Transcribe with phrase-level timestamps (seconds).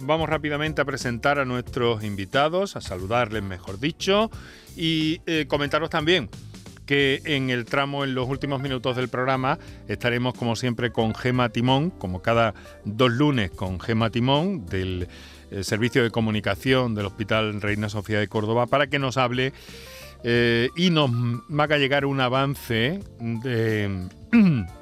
[0.00, 4.30] vamos rápidamente a presentar a nuestros invitados, a saludarles mejor dicho,
[4.76, 6.28] y eh, comentaros también
[6.86, 11.50] que en el tramo, en los últimos minutos del programa, estaremos como siempre con Gema
[11.50, 12.52] Timón, como cada
[12.84, 15.06] dos lunes con Gema Timón del
[15.52, 19.52] eh, Servicio de Comunicación del Hospital Reina Sofía de Córdoba, para que nos hable
[20.24, 21.10] eh, y nos
[21.56, 24.08] haga llegar un avance de,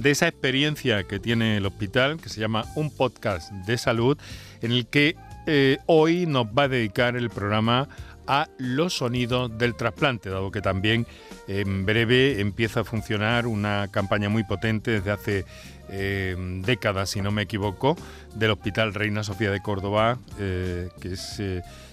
[0.00, 4.16] de esa experiencia que tiene el hospital, que se llama Un Podcast de Salud,
[4.62, 5.14] en el que
[5.46, 7.88] eh, hoy nos va a dedicar el programa
[8.26, 11.06] a los sonidos del trasplante, dado que también
[11.48, 15.44] en breve empieza a funcionar una campaña muy potente desde hace
[15.90, 17.96] eh, décadas, si no me equivoco,
[18.34, 21.42] del Hospital Reina Sofía de Córdoba, eh, que es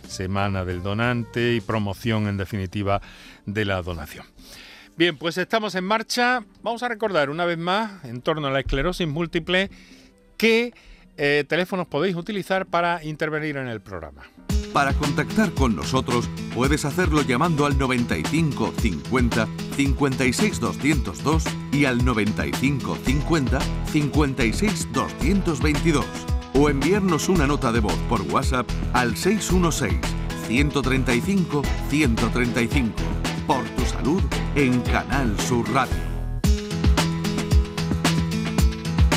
[0.08, 3.02] Semana del Donante y promoción, en definitiva,
[3.46, 4.26] de la donación.
[4.98, 6.44] Bien, pues estamos en marcha.
[6.64, 9.70] Vamos a recordar una vez más, en torno a la esclerosis múltiple,
[10.38, 10.74] qué
[11.48, 14.24] teléfonos podéis utilizar para intervenir en el programa.
[14.74, 22.98] Para contactar con nosotros puedes hacerlo llamando al 95 50 56 202 y al 95
[23.04, 23.60] 50
[23.92, 26.06] 56 222
[26.54, 30.00] o enviarnos una nota de voz por WhatsApp al 616
[30.48, 32.94] 135 135.
[33.48, 34.22] Por tu salud
[34.58, 35.96] en Canal Sur Radio.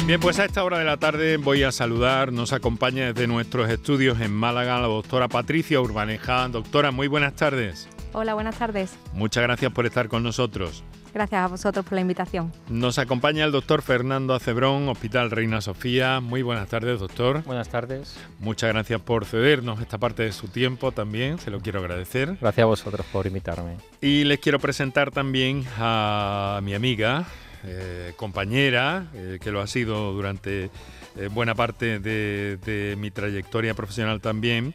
[0.04, 3.70] Bien, pues a esta hora de la tarde voy a saludar, nos acompaña desde nuestros
[3.70, 6.46] estudios en Málaga la doctora Patricia Urbaneja.
[6.48, 7.88] Doctora, muy buenas tardes.
[8.12, 8.92] Hola, buenas tardes.
[9.14, 10.84] Muchas gracias por estar con nosotros.
[11.12, 12.52] Gracias a vosotros por la invitación.
[12.68, 16.20] Nos acompaña el doctor Fernando Acebrón, Hospital Reina Sofía.
[16.20, 17.42] Muy buenas tardes, doctor.
[17.44, 18.16] Buenas tardes.
[18.38, 22.36] Muchas gracias por cedernos esta parte de su tiempo también, se lo quiero agradecer.
[22.40, 23.76] Gracias a vosotros por invitarme.
[24.00, 27.26] Y les quiero presentar también a mi amiga,
[27.64, 30.70] eh, compañera, eh, que lo ha sido durante
[31.16, 34.74] eh, buena parte de, mi trayectoria profesional también,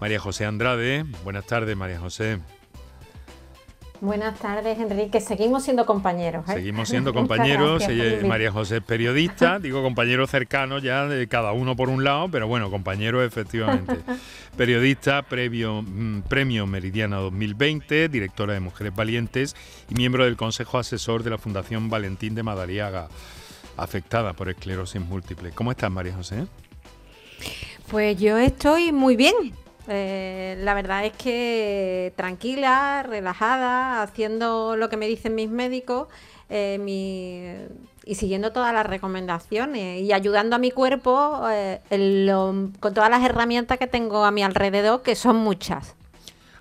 [0.00, 1.04] María José Andrade.
[1.24, 2.40] Buenas tardes, María José.
[4.00, 5.20] Buenas tardes, Enrique.
[5.20, 6.44] Seguimos siendo compañeros.
[6.46, 7.82] Seguimos siendo compañeros.
[8.24, 12.46] María José es periodista, digo compañero cercano ya de cada uno por un lado, pero
[12.48, 13.96] bueno, compañero efectivamente.
[14.56, 19.56] periodista, previo, mm, premio Meridiana 2020, directora de Mujeres Valientes
[19.90, 23.08] y miembro del Consejo Asesor de la Fundación Valentín de Madariaga,
[23.76, 25.50] afectada por esclerosis múltiple.
[25.52, 26.46] ¿Cómo estás, María José?
[27.90, 29.34] Pues yo estoy muy bien.
[29.88, 36.08] Eh, la verdad es que tranquila, relajada, haciendo lo que me dicen mis médicos
[36.48, 37.68] eh,
[38.04, 41.80] y siguiendo todas las recomendaciones y ayudando a mi cuerpo eh,
[42.80, 45.94] con todas las herramientas que tengo a mi alrededor, que son muchas.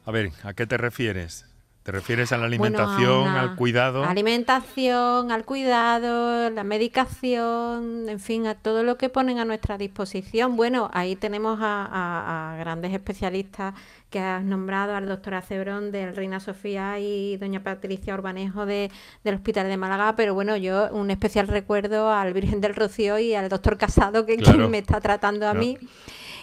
[0.05, 1.45] A ver, ¿a qué te refieres?
[1.85, 4.03] ¿Te refieres a la alimentación, al cuidado?
[4.05, 10.55] Alimentación, al cuidado, la medicación, en fin, a todo lo que ponen a nuestra disposición.
[10.55, 13.75] Bueno, ahí tenemos a grandes especialistas
[14.09, 18.89] que has nombrado al doctor Acebrón del Reina Sofía y doña Patricia Urbanejo de,
[19.23, 23.35] del Hospital de Málaga, pero bueno, yo un especial recuerdo al Virgen del Rocío y
[23.35, 25.77] al doctor Casado, que quien me está tratando a mí.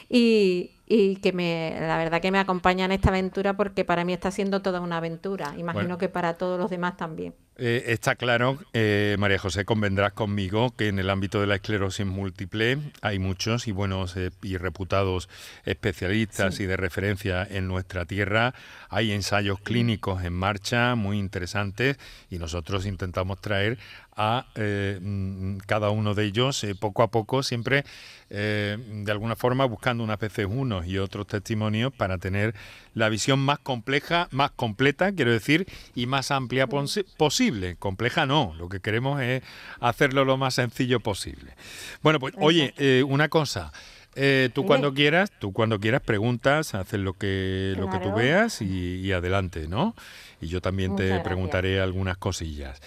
[0.08, 4.12] Y, y que me, la verdad que me acompaña en esta aventura porque para mí
[4.12, 5.54] está siendo toda una aventura.
[5.56, 7.34] Imagino que para todos los demás también.
[7.64, 12.04] Eh, está claro, eh, María José, convendrás conmigo que en el ámbito de la esclerosis
[12.04, 15.28] múltiple hay muchos y buenos eh, y reputados
[15.64, 18.52] especialistas y de referencia en nuestra tierra.
[18.88, 21.98] Hay ensayos clínicos en marcha muy interesantes
[22.30, 23.78] y nosotros intentamos traer
[24.16, 27.84] a mm, cada uno de ellos poco a poco, siempre
[28.28, 32.54] de alguna forma buscando unas veces unos y otros testimonios para tener
[32.94, 37.76] la visión más compleja, más completa, quiero decir, y más amplia posible.
[37.76, 39.42] Compleja no, lo que queremos es
[39.80, 41.54] hacerlo lo más sencillo posible.
[42.02, 43.72] Bueno, pues oye, eh, una cosa.
[44.14, 48.60] Eh, tú cuando quieras, tú cuando quieras preguntas, haces lo que lo que tú veas
[48.60, 49.94] y, adelante, ¿no?
[50.40, 52.80] Y yo también te preguntaré algunas cosillas.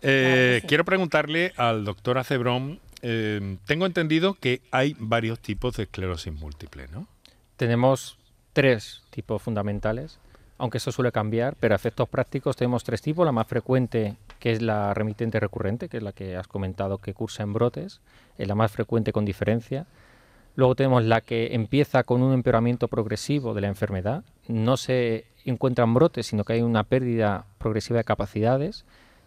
[0.00, 6.88] Eh, quiero preguntarle al doctor Acebrón, tengo entendido que hay varios tipos de esclerosis múltiple,
[6.88, 7.06] ¿no?
[7.58, 8.16] Tenemos
[8.54, 10.18] tres tipos fundamentales,
[10.56, 13.26] aunque eso suele cambiar, pero a efectos prácticos tenemos tres tipos.
[13.26, 17.12] La más frecuente, que es la remitente recurrente, que es la que has comentado que
[17.12, 18.00] cursa en brotes,
[18.38, 19.86] es la más frecuente con diferencia.
[20.56, 24.22] Luego tenemos la que empieza con un empeoramiento progresivo de la enfermedad.
[24.46, 28.84] No se encuentran brotes, sino que hay una pérdida progresiva de capacidades,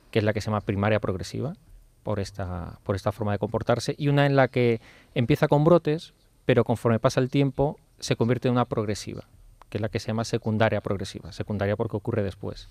[0.09, 1.55] que es la que se llama primaria progresiva,
[2.03, 3.93] por esta, por esta forma de comportarse.
[3.97, 4.79] Y una en la que
[5.13, 6.13] empieza con brotes,
[6.47, 9.25] pero conforme pasa el tiempo se convierte en una progresiva,
[9.69, 12.69] que es la que se llama secundaria progresiva, secundaria porque ocurre después.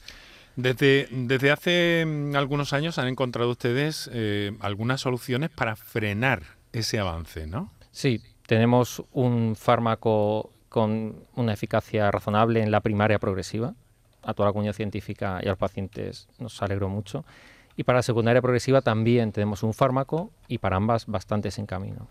[0.56, 6.42] Desde, desde hace mm, algunos años han encontrado ustedes eh, algunas soluciones para frenar
[6.72, 7.70] ese avance, ¿no?
[7.90, 13.74] Sí, Tenemos un fármaco con una eficacia razonable en la primaria progresiva.
[14.22, 17.26] A toda la comunidad científica y a los pacientes nos alegró mucho.
[17.78, 22.08] Y para la secundaria progresiva también tenemos un fármaco y para ambas bastantes en camino.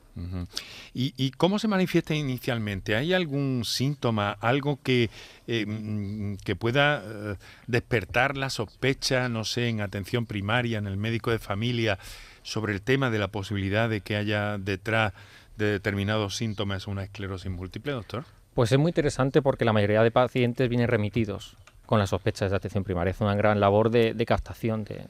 [0.94, 2.96] ¿Y, cómo se manifiesta inicialmente?
[2.96, 5.10] ¿Hay algún síntoma, algo que,
[5.48, 7.36] eh, mm, que pueda eh,
[7.66, 11.98] despertar la sospecha, no sé, en atención primaria, en el médico de familia,
[12.44, 15.14] sobre el tema de la posibilidad de que haya detrás
[15.58, 18.26] de determinados síntomas una esclerosis múltiple, doctor?
[18.54, 21.58] Pues es muy interesante porque la mayoría de pacientes vienen remitidos
[21.88, 23.12] con las sospechas de atención primaria.
[23.12, 25.08] Es una gran labor de, de captación de,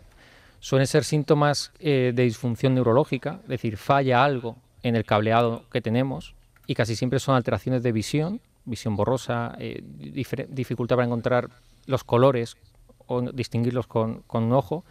[0.65, 5.79] suelen ser síntomas eh, de disfunción neurológica, es decir, falla algo en el cableado que
[5.79, 6.33] tenemos
[6.65, 9.83] y casi siempre son alteraciones de visión, visión borrosa, eh,
[10.50, 11.51] dificultad para encontrar
[11.85, 12.57] los colores
[13.06, 14.83] o distinguirlos con, un ojo,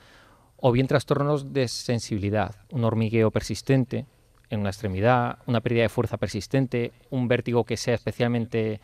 [0.58, 4.06] o bien trastornos de sensibilidad, un hormigueo persistente
[4.50, 8.80] en una extremidad, una pérdida de fuerza persistente, un vértigo que sea especialmente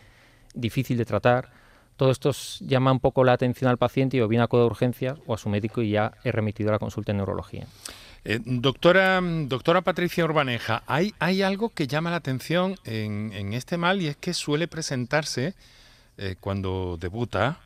[0.55, 1.53] difícil de tratar
[2.01, 5.19] todo esto llama un poco la atención al paciente y o bien acude a urgencias
[5.27, 7.67] o a su médico y ya he remitido a la consulta en neurología.
[8.25, 11.13] Eh, doctora, doctora Patricia Urbaneja, hay,
[11.43, 15.53] algo que llama la atención en, este mal y es que suele presentarse
[16.17, 17.59] eh, cuando debuta,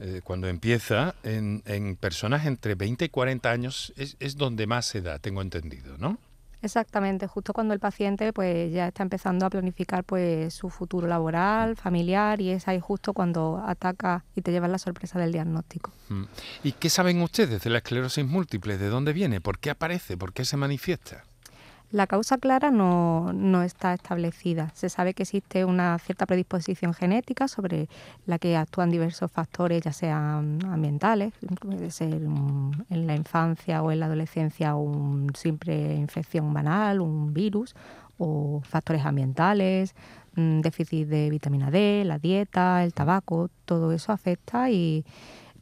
[0.00, 5.18] eh, cuando empieza, en, personas entre 20 y 40 años, es donde más se da,
[5.18, 6.16] tengo entendido, ¿no?
[6.64, 11.76] Exactamente, justo cuando el paciente pues ya está empezando a planificar pues su futuro laboral,
[11.76, 15.92] familiar y es ahí justo cuando ataca y te lleva la sorpresa del diagnóstico.
[16.08, 16.22] Mm.
[16.62, 18.78] ¿Y qué saben ustedes de la esclerosis múltiple?
[18.78, 19.42] ¿De dónde viene?
[19.42, 20.16] ¿Por qué aparece?
[20.16, 21.24] ¿Por qué se manifiesta?
[21.94, 24.72] La causa clara no, no, está establecida.
[24.74, 27.88] Se sabe que existe una cierta predisposición genética sobre
[28.26, 34.00] la que actúan diversos factores, ya sean ambientales, puede ser en la infancia o en
[34.00, 37.76] la adolescencia una simple infección banal, un virus,
[38.18, 39.94] o factores ambientales,
[40.34, 45.04] déficit de vitamina D, la dieta, el tabaco, todo eso afecta y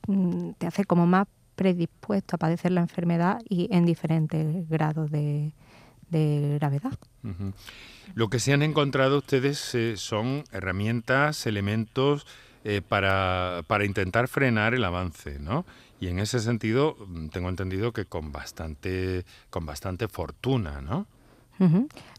[0.06, 1.26] mm, te hace como más
[1.56, 5.52] predispuesto a padecer la enfermedad y en diferentes grados de,
[6.12, 6.92] de gravedad.
[8.14, 12.26] Lo que se han encontrado ustedes eh, son herramientas, elementos
[12.64, 15.64] eh, para, para, intentar frenar el avance, ¿no?
[15.98, 21.06] Y en ese sentido mm, tengo entendido que con bastante, con bastante fortuna, ¿no?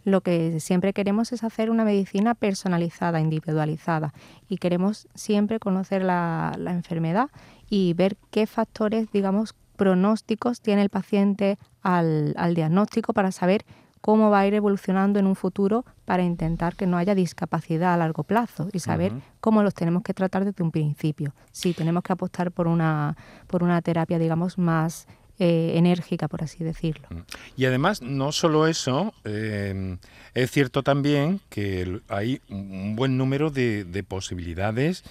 [0.05, 4.13] Lo que siempre queremos es hacer una medicina personalizada, individualizada,
[4.47, 7.29] y queremos siempre conocer la, la enfermedad
[7.69, 13.65] y ver qué factores, digamos, pronósticos tiene el paciente al, al diagnóstico para saber
[14.03, 17.97] cómo va a ir evolucionando en un futuro para intentar que no haya discapacidad a
[17.97, 21.33] largo plazo y saber cómo los tenemos que tratar desde un principio.
[21.53, 23.15] Si tenemos que apostar por una,
[23.47, 25.07] por una terapia, digamos, más
[25.39, 27.07] eh, enérgica, por así decirlo.
[27.55, 29.97] Y además, no solo eso, eh,
[30.33, 35.05] es cierto también que hay un buen número de, de posibilidades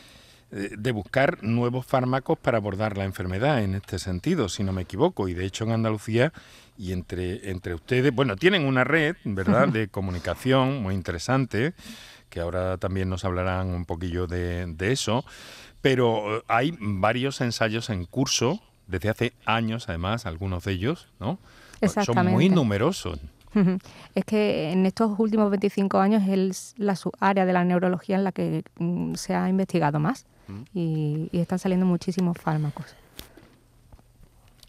[0.55, 4.83] eh, de buscar nuevos fármacos para abordar la enfermedad en este sentido, si no me
[4.83, 5.27] equivoco.
[5.29, 6.35] Y de hecho en Andalucía
[6.77, 11.75] y entre, entre ustedes, bueno, tienen una red, ¿verdad?, de comunicación muy interesante,
[12.29, 15.25] que ahora también nos hablarán un poquillo de, eso,
[15.81, 21.39] pero eh, hay varios ensayos en curso desde hace años, además, algunos de ellos, ¿no?
[22.05, 23.19] Son muy numerosos.
[24.15, 28.33] Es que en estos últimos 25 años es la área de la neurología en la
[28.33, 30.27] que mm, se ha investigado más
[30.75, 32.87] y, están saliendo muchísimos fármacos.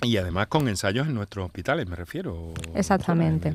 [0.03, 2.53] Y además con ensayos en nuestros hospitales, me refiero.
[2.75, 3.53] Exactamente.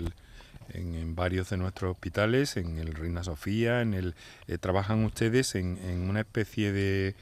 [0.73, 4.15] En, varios de nuestros hospitales, en el Reina Sofía, en el
[4.47, 5.79] eh, trabajan ustedes en,
[6.09, 7.15] una especie de,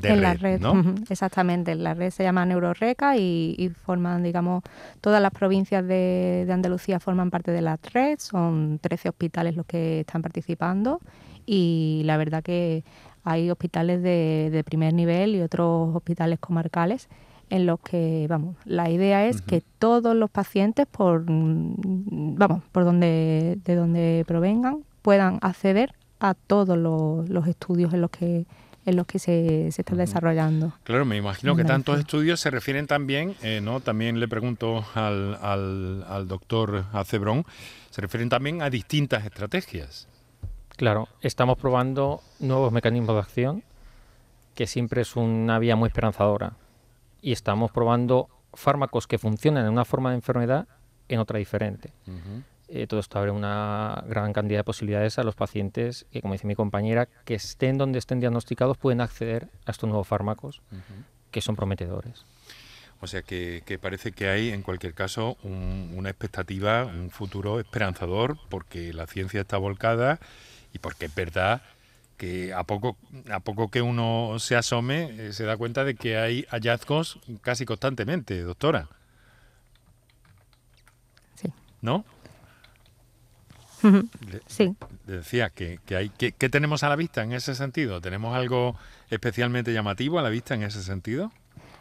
[0.00, 0.60] de en la red,
[1.08, 1.74] exactamente.
[1.74, 4.62] La red se llama Neuroreca y, forman, digamos,
[5.00, 8.18] todas las provincias de, de, Andalucía forman parte de la red.
[8.18, 11.00] Son 13 hospitales los que están participando
[11.46, 12.84] y la verdad que
[13.24, 17.08] hay hospitales de, primer nivel y otros hospitales comarcales
[17.50, 23.58] en los que, vamos, la idea es que todos los pacientes, por, vamos, por donde,
[23.64, 28.46] de donde provengan, puedan acceder a todos los, estudios en los que
[28.86, 30.72] en los que se, se están desarrollando.
[30.84, 33.80] Claro, me imagino que tantos estudios se refieren también, eh, ¿no?
[33.80, 37.44] También le pregunto al, al, al doctor Acebrón,
[37.90, 40.08] se refieren también a distintas estrategias.
[40.78, 43.64] Claro, estamos probando nuevos mecanismos de acción,
[44.54, 46.54] que siempre es una vía muy esperanzadora.
[47.20, 50.68] Y estamos probando fármacos que funcionan en una forma de enfermedad
[51.08, 51.92] en otra diferente.
[52.68, 56.46] Eh, todo esto abre una gran cantidad de posibilidades a los pacientes que, como dice
[56.46, 60.60] mi compañera, que estén donde estén diagnosticados pueden acceder a estos nuevos fármacos
[61.30, 62.24] que son prometedores.
[63.00, 68.92] O sea que, parece que hay, en cualquier caso, una expectativa, un futuro esperanzador, porque
[68.92, 70.18] la ciencia está volcada
[70.72, 71.62] y porque es verdad
[72.18, 72.98] que a poco,
[73.30, 77.64] a poco que uno se asome, eh, se da cuenta de que hay hallazgos casi
[77.64, 78.88] constantemente, doctora.
[81.36, 81.50] Sí.
[81.80, 82.04] ¿No?
[84.46, 84.74] sí.
[85.06, 88.00] decía que, hay que, ¿qué tenemos a la vista en ese sentido.
[88.00, 88.76] ¿Tenemos algo
[89.08, 91.32] especialmente llamativo a la vista en ese sentido?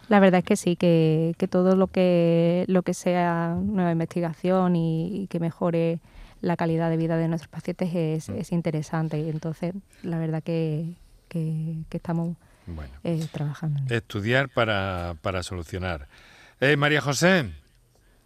[0.10, 5.28] La verdad es que sí, que, todo lo que, lo que sea nueva investigación y,
[5.30, 6.00] que mejore
[6.42, 8.54] la calidad de vida de nuestros pacientes es, mm.
[8.54, 9.20] interesante.
[9.20, 10.94] Y entonces, la verdad que,
[11.92, 12.36] estamos
[13.04, 13.82] eh, trabajando.
[13.94, 16.08] Estudiar para, para solucionar.
[16.60, 17.52] Eh, María José.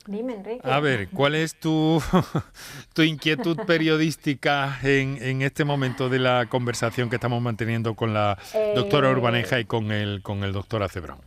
[0.08, 0.62] Dime, Enrique.
[0.64, 2.02] A ver, ¿cuál es tu,
[2.94, 8.38] tu inquietud periodística en, en, este momento de la conversación que estamos manteniendo con la
[8.76, 11.20] doctora eh, Urbaneja y con el, con el doctor Acebrón?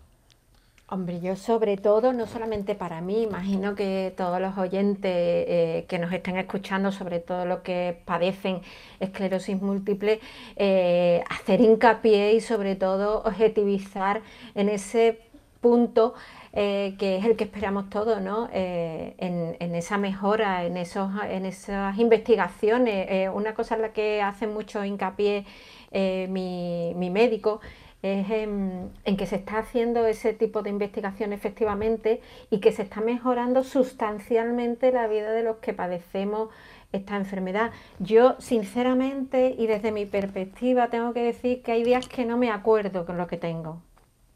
[0.87, 5.99] Hombre, yo sobre todo, no solamente para mí, imagino que todos los oyentes eh, que
[5.99, 8.61] nos estén escuchando, sobre todo los que padecen
[9.01, 10.21] esclerosis múltiple,
[10.57, 14.21] eh, hacer hincapié y sobre todo objetivizar
[14.55, 15.21] en ese
[15.63, 16.13] punto
[16.53, 18.51] eh, que es el que esperamos todos, ¿no?
[18.53, 23.31] En, esa mejora, en, esos, en esas investigaciones.
[23.35, 25.47] una cosa en la que hace mucho hincapié
[26.29, 27.61] mi, mi médico
[28.05, 32.21] es en, que se está haciendo ese tipo de investigación efectivamente
[32.51, 36.51] y que se está mejorando sustancialmente la vida de los que padecemos
[36.93, 37.73] esta enfermedad.
[37.99, 42.51] Yo, sinceramente, y desde mi perspectiva, tengo que decir que hay días que no me
[42.51, 43.81] acuerdo con lo que tengo.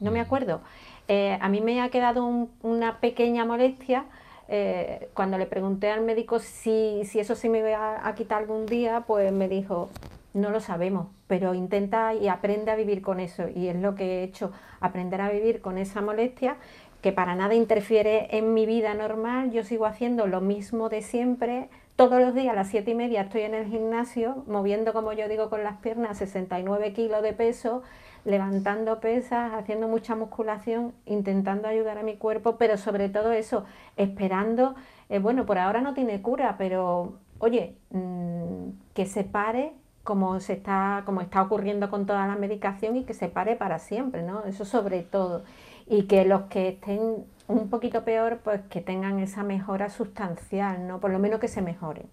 [0.01, 0.27] No me mm.
[0.27, 0.63] acuerdo.
[1.07, 4.07] Eh, a mí me ha quedado una pequeña molestia.
[4.49, 8.67] Eh, cuando le pregunté al médico si, si eso sí me iba a quitar algún
[8.67, 9.91] día, pues me dijo,
[10.33, 13.49] no lo sabemos, pero intenta y aprende a vivir con eso.
[13.49, 16.57] Y es lo que he hecho, aprender a vivir con esa molestia
[17.03, 19.53] que para nada interfiere en mi vida normal.
[19.53, 21.69] Yo sigo haciendo lo mismo de siempre.
[21.97, 25.29] Todos los días a las siete y media estoy en el gimnasio, moviendo, como yo
[25.29, 27.83] digo, con las piernas 69 kilos de peso,
[28.29, 33.65] levantando pesas, haciendo mucha musculación, intentando ayudar a mi cuerpo, pero sobre todo eso,
[33.97, 34.75] esperando,
[35.09, 39.73] eh, bueno, por ahora no tiene cura, pero oye, mm, que se pare
[40.05, 43.79] como se está, como está ocurriendo con toda la medicación y que se pare para
[43.79, 44.45] siempre, ¿no?
[44.45, 45.45] Eso sobre todo.
[45.87, 51.01] Y que los que estén un poquito peor, pues que tengan esa mejora sustancial, ¿no?
[51.01, 52.07] Por lo menos que se mejore.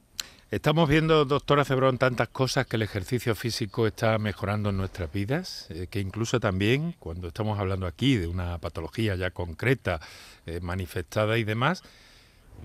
[0.51, 5.65] Estamos viendo, doctora Cebrón, tantas cosas que el ejercicio físico está mejorando en nuestras vidas,
[5.71, 9.99] eh, que incluso también cuando estamos hablando aquí de una patología ya concreta,
[10.45, 11.81] eh, manifestada y demás,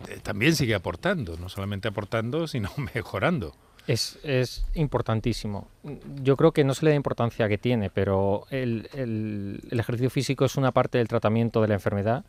[0.08, 3.54] eh, también sigue aportando, no solamente aportando, sino mejorando.
[3.86, 5.66] Es, importantísimo.
[6.22, 10.56] Yo creo que no se le da importancia que tiene, pero el, ejercicio físico es
[10.56, 12.24] una parte del tratamiento de la enfermedad.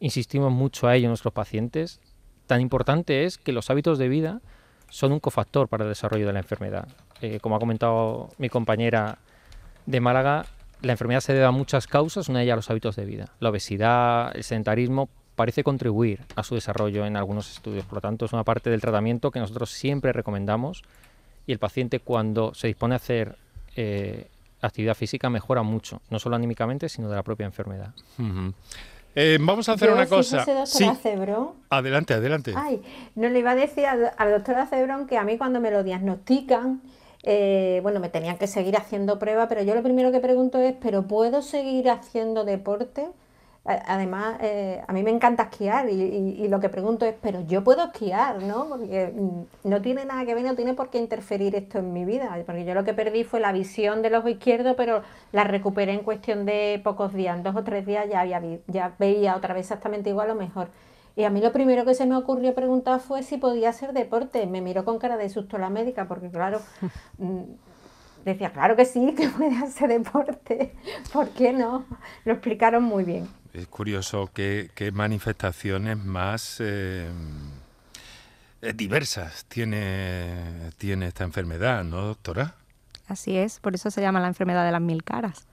[0.00, 2.00] Insistimos mucho a ello en nuestros pacientes.
[2.46, 4.40] Tan importante es que los hábitos de vida
[4.88, 6.88] son un cofactor para el desarrollo de la enfermedad.
[7.20, 9.18] Eh, como ha comentado mi compañera
[9.86, 10.46] de Málaga,
[10.82, 13.26] la enfermedad se debe a muchas causas, una de ellas los hábitos de vida.
[13.40, 17.84] La obesidad, el sedentarismo parece contribuir a su desarrollo en algunos estudios.
[17.84, 20.82] Por lo tanto, es una parte del tratamiento que nosotros siempre recomendamos
[21.46, 23.36] y el paciente cuando se dispone a hacer
[23.76, 24.28] eh,
[24.60, 27.94] actividad física mejora mucho, no solo anímicamente, sino de la propia enfermedad.
[29.14, 30.44] Eh, vamos a hacer una cosa.
[30.66, 30.88] Sí.
[31.70, 32.52] Adelante, adelante.
[32.56, 32.82] Ay,
[33.14, 36.82] no le iba a decir al, doctor Acebrón que a mí cuando me lo diagnostican,
[37.22, 40.74] eh, bueno, me tenían que seguir haciendo pruebas, pero yo lo primero que pregunto es,
[40.80, 43.08] ¿pero puedo seguir haciendo deporte?
[43.68, 47.84] Además, eh, a mí me encanta esquiar y, lo que pregunto es, pero yo puedo
[47.84, 48.66] esquiar, ¿no?
[48.66, 52.06] Porque mm, no tiene nada que ver, no tiene por qué interferir esto en mi
[52.06, 55.92] vida, porque yo lo que perdí fue la visión del ojo izquierdo, pero la recuperé
[55.92, 59.52] en cuestión de pocos días, en dos o tres días ya, había, ya veía otra
[59.52, 60.68] vez exactamente igual o mejor.
[61.14, 64.46] Y a mí lo primero que se me ocurrió preguntar fue si podía hacer deporte.
[64.46, 66.60] Me miró con cara de susto la médica, porque claro,
[68.24, 70.74] decía, claro que sí, que puede hacer deporte.
[71.12, 71.86] ¿Por qué no?
[72.24, 73.28] Lo explicaron muy bien.
[73.52, 77.08] Es curioso qué, manifestaciones más eh,
[78.62, 82.54] eh, diversas tiene, tiene esta enfermedad, ¿no, doctora?
[83.08, 85.46] Así es, por eso se llama la enfermedad de las mil caras.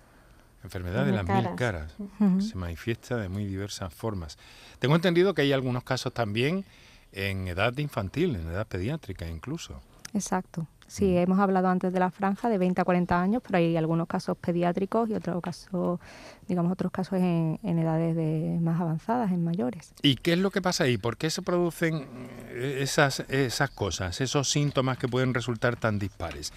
[0.64, 1.96] Enfermedad de las mil caras.
[2.40, 4.38] Se manifiesta de muy diversas formas.
[4.80, 6.66] Tengo entendido que hay algunos casos también
[7.12, 9.80] en edad infantil, en edad pediátrica incluso.
[10.14, 10.68] Exacto.
[10.88, 11.18] Sí, mm.
[11.18, 14.38] hemos hablado antes de la franja de 20 a 40 años, pero hay algunos casos
[14.38, 16.00] pediátricos y otros casos,
[16.48, 19.94] digamos, otros casos en, edades de más avanzadas, en mayores.
[20.02, 20.98] ¿Y qué es lo que pasa ahí?
[20.98, 22.08] ¿Por qué se producen
[22.50, 26.54] eh, esas, esas cosas, esos síntomas que pueden resultar tan dispares?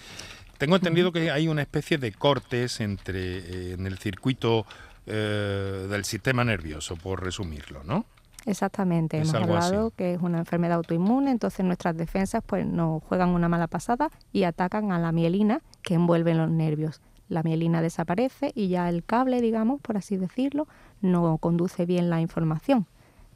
[0.57, 4.65] Tengo entendido que hay una especie de cortes entre eh, en el circuito
[5.05, 8.05] eh, del sistema nervioso, por resumirlo, ¿no?
[8.45, 13.49] Exactamente, hemos hablado que es una enfermedad autoinmune, entonces nuestras defensas pues nos juegan una
[13.49, 17.01] mala pasada y atacan a la mielina que envuelve los nervios.
[17.27, 20.67] La mielina desaparece y ya el cable, digamos, por así decirlo,
[21.01, 22.87] no conduce bien la información.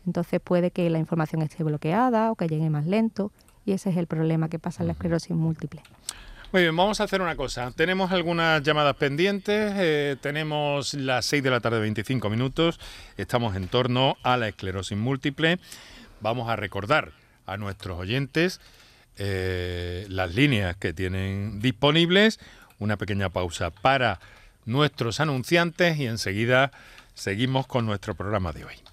[0.08, 3.32] Entonces puede que la información esté bloqueada o que llegue más lento
[3.66, 5.84] y ese es el problema que pasa en la esclerosis múltiple.
[6.54, 7.72] Muy bien, vamos a hacer una cosa.
[7.72, 12.80] Tenemos algunas llamadas pendientes, eh, tenemos las 6 de la tarde 25 minutos,
[13.18, 15.58] estamos en torno a la esclerosis múltiple.
[16.22, 17.12] Vamos a recordar
[17.48, 18.62] a nuestros oyentes
[19.18, 22.40] eh, las líneas que tienen disponibles,
[22.78, 24.20] una pequeña pausa para
[24.66, 26.72] nuestros anunciantes y enseguida
[27.16, 28.93] seguimos con nuestro programa de hoy.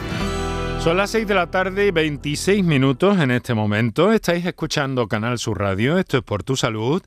[0.83, 4.11] Son las 6 de la tarde y 26 minutos en este momento.
[4.11, 5.99] Estáis escuchando Canal Sur Radio.
[5.99, 7.03] Esto es por tu salud.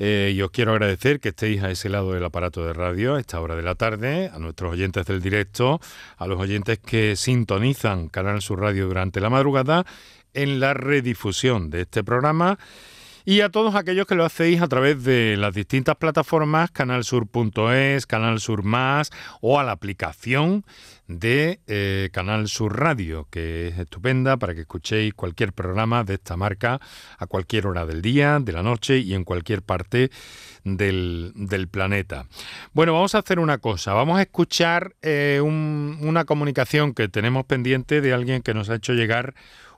[0.00, 3.20] Eh, y os quiero agradecer que estéis a ese lado del aparato de radio a
[3.20, 5.80] esta hora de la tarde, a nuestros oyentes del directo,
[6.16, 9.86] a los oyentes que sintonizan Canal Sur Radio durante la madrugada
[10.32, 12.58] en la redifusión de este programa
[13.24, 18.38] y a todos aquellos que lo hacéis a través de las distintas plataformas, canalsur.es, Canal
[18.38, 19.10] Sur Más
[19.40, 20.64] o a la aplicación
[21.06, 26.36] de eh, Canal Sur Radio, que es estupenda para que escuchéis cualquier programa de esta
[26.36, 26.80] marca
[27.18, 30.10] a cualquier hora del día, de la noche y en cualquier parte
[30.64, 31.32] del,
[31.70, 32.26] planeta.
[32.72, 38.00] Bueno, vamos a hacer una cosa, vamos a escuchar eh, una comunicación que tenemos pendiente
[38.00, 39.34] de alguien que nos ha hecho llegar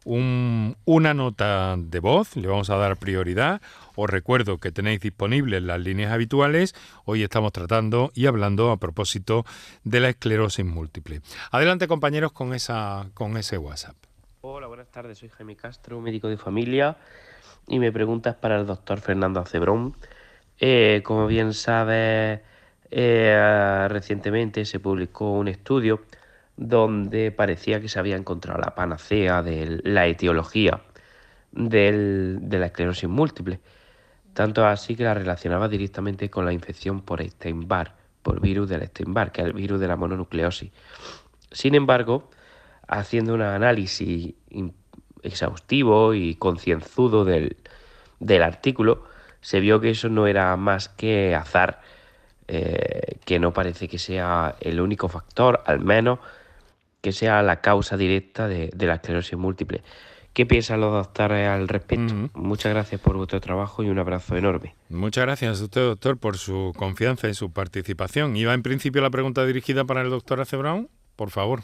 [0.06, 3.60] una nota de voz, le vamos a dar prioridad.
[3.96, 6.74] Os recuerdo que tenéis disponibles las líneas habituales.
[7.04, 9.44] Hoy estamos tratando y hablando a propósito
[9.82, 11.22] de la esclerosis múltiple.
[11.50, 13.96] Adelante compañeros con, esa, con ese WhatsApp.
[14.42, 15.18] Hola, buenas tardes.
[15.18, 16.96] Soy Jaime Castro, médico de familia.
[17.66, 19.96] Y mi pregunta es para el doctor Fernando Acebrón.
[20.60, 22.42] Eh, como bien sabe,
[22.92, 26.02] eh, recientemente se publicó un estudio
[26.56, 30.80] donde parecía que se había encontrado la panacea de la etiología
[31.52, 33.60] de la esclerosis múltiple.
[34.34, 39.32] Tanto así que la relacionaba directamente con la infección por Epstein-Barr, por virus del Epstein-Barr,
[39.32, 40.70] que es el virus de la mononucleosis.
[41.50, 42.28] Sin embargo,
[42.86, 44.34] haciendo un análisis
[45.22, 47.56] exhaustivo y concienzudo del,
[48.42, 49.04] artículo,
[49.40, 51.80] se vio que eso no era más que azar,
[52.48, 56.18] eh, que no parece que sea el único factor, al menos
[57.06, 59.84] que sea la causa directa de, la esclerosis múltiple.
[60.32, 62.12] ¿Qué piensan los doctores al respecto?
[62.34, 64.74] Muchas gracias por vuestro trabajo y un abrazo enorme.
[64.88, 68.34] Muchas gracias a usted, doctor, por su confianza y su participación.
[68.34, 70.88] ¿Iba en principio la pregunta dirigida para el doctor Acebrón?
[71.14, 71.62] Por favor.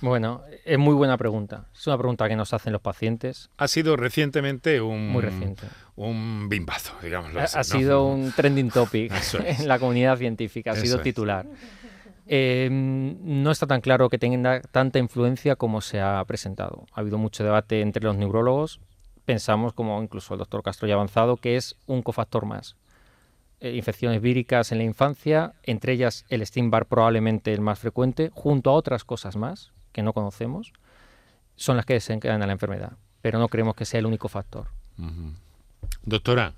[0.00, 1.66] Bueno, es muy buena pregunta.
[1.74, 3.50] Es una pregunta que nos hacen los pacientes.
[3.58, 5.66] Ha sido recientemente un, muy reciente.
[5.96, 7.34] un bimbazo, digamos.
[7.34, 9.12] Ha, sido un trending topic
[9.44, 11.46] en la comunidad científica, ha sido titular.
[12.26, 16.86] Em, no está tan claro que tenga tanta influencia como se ha presentado.
[16.92, 18.80] Ha habido mucho debate entre los neurólogos.
[19.24, 22.76] Pensamos, como incluso el doctor Castro ya ha avanzado, que es un cofactor más.
[23.60, 28.70] Eh, infecciones víricas en la infancia, entre ellas el Steinbar probablemente el más frecuente, junto
[28.70, 30.72] a otras cosas más que no conocemos,
[31.56, 32.92] son las que desencadenan la enfermedad.
[33.22, 34.68] Pero no creemos que sea el único factor.
[36.02, 36.52] Doctora,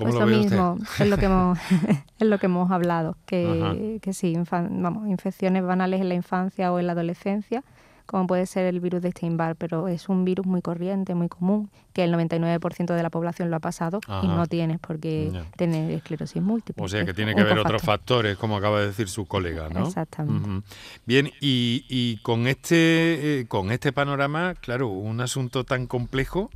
[0.00, 1.04] ¿Cómo pues lo, mismo, usted?
[1.04, 1.58] es lo que hemos,
[2.18, 6.72] es lo que hemos hablado, que, que sí, infan- vamos, infecciones banales en la infancia
[6.72, 7.62] o en la adolescencia,
[8.06, 11.70] como puede ser el virus de Steinbar, pero es un virus muy corriente, muy común,
[11.92, 15.44] que el 99% de la población lo ha pasado y no tienes por qué Ya.
[15.56, 16.84] tener esclerosis múltiple.
[16.84, 19.86] O sea que tiene que haber otros factores, como acaba de decir su colega, ¿no?
[19.86, 20.66] Exactamente.
[21.06, 26.50] Bien, y, y con este eh, con este panorama, claro, un asunto tan complejo,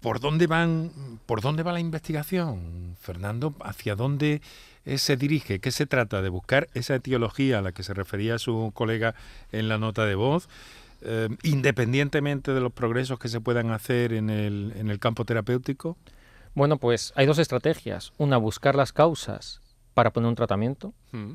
[0.00, 0.90] ¿por dónde van
[1.26, 3.54] por dónde va la investigación, Fernando?
[3.60, 4.42] ¿Hacia dónde
[4.84, 5.60] eh, se dirige?
[5.60, 9.14] ¿Qué se trata de buscar esa etiología a la que se refería su colega
[9.52, 10.48] en la nota de voz?
[11.02, 15.96] eh, independientemente de los progresos que se puedan hacer en el, en el campo terapéutico?
[16.54, 18.12] Bueno, pues hay dos estrategias.
[18.18, 19.60] Una, buscar las causas
[19.94, 20.92] para poner un tratamiento.
[21.12, 21.32] Mm.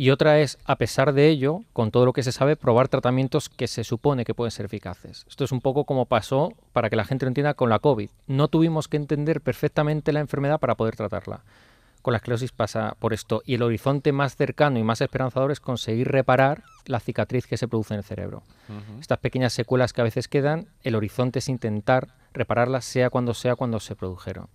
[0.00, 3.48] Y otra es, a pesar de ello, con todo lo que se sabe, probar tratamientos
[3.48, 5.26] que se supone que pueden ser eficaces.
[5.28, 8.08] Esto es un poco como pasó, para que la gente lo entienda, con la COVID.
[8.28, 11.42] No tuvimos que entender perfectamente la enfermedad para poder tratarla.
[12.00, 13.42] Con la esclerosis pasa por esto.
[13.44, 17.66] Y el horizonte más cercano y más esperanzador es conseguir reparar la cicatriz que se
[17.66, 18.44] produce en el cerebro.
[19.00, 23.56] Estas pequeñas secuelas que a veces quedan, el horizonte es intentar repararlas sea cuando sea
[23.56, 24.46] cuando se produjeron.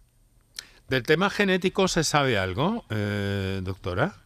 [0.87, 4.22] ¿Del tema genético se sabe algo, eh, doctora?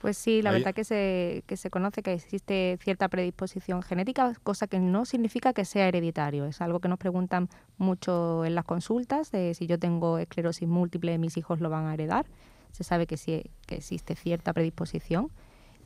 [0.00, 4.32] Pues sí, la Ahí- verdad que se, que se conoce que existe cierta predisposición genética,
[4.44, 6.44] cosa que no significa que sea hereditario.
[6.44, 11.18] Es algo que nos preguntan mucho en las consultas, de si yo tengo esclerosis múltiple,
[11.18, 12.26] mis hijos lo van a heredar.
[12.70, 15.30] Se sabe que sí que existe cierta predisposición,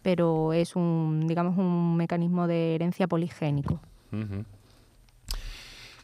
[0.02, 3.80] pero es un, digamos, un mecanismo de herencia poligénico.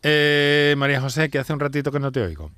[0.04, 2.50] Eh, María José, que hace un ratito que no te oigo.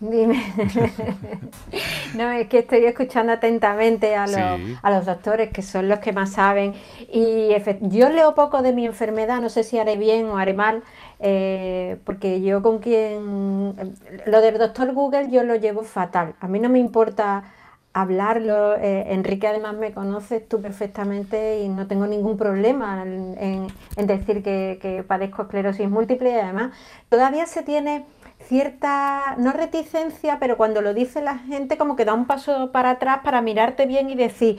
[0.00, 0.42] Dime.
[2.14, 4.76] no, es que estoy escuchando atentamente a los, Sí.
[4.82, 6.74] a los doctores, que son los que más saben.
[7.12, 7.50] Y
[7.82, 10.82] yo leo poco de mi enfermedad, no sé si haré bien o haré mal,
[11.18, 13.96] eh, porque yo con quien...
[14.26, 16.34] Lo del doctor Google yo lo llevo fatal.
[16.40, 17.44] A mí no me importa
[17.92, 18.76] hablarlo.
[18.76, 24.78] eh, Enrique además me conoces tú perfectamente y no tengo ningún problema en, decir que,
[24.80, 26.72] que padezco esclerosis múltiple y además
[27.08, 28.04] todavía se tiene
[28.46, 32.90] cierta, no reticencia, pero cuando lo dice la gente como que da un paso para
[32.90, 34.58] atrás para mirarte bien y decir,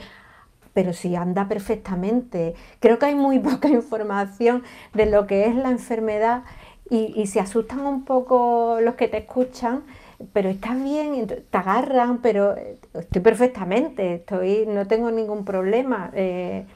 [0.72, 2.54] pero si anda perfectamente.
[2.80, 4.62] Creo que hay muy poca información
[4.94, 6.44] de lo que es la enfermedad
[6.90, 9.84] y, y se asustan un poco los que te escuchan,
[10.32, 16.10] pero estás bien, te agarran, pero eh, estoy perfectamente, estoy, no tengo ningún problema.
[16.14, 16.66] eh,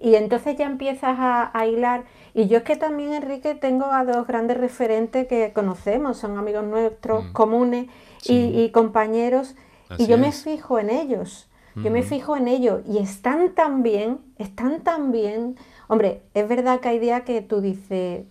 [0.00, 2.02] y entonces ya empiezas a, a hilar.
[2.34, 6.64] Y yo es que también, Enrique, tengo a dos grandes referentes que conocemos, son amigos
[6.64, 7.32] nuestros Mm.
[7.32, 8.52] comunes y- Sí.
[8.56, 9.54] y, compañeros.
[9.88, 11.48] Así y yo me fijo en ellos.
[11.76, 15.56] Yo me fijo en ellos y están tan bien, están tan bien.
[15.88, 18.24] Hombre, es verdad que hay días que tú dices,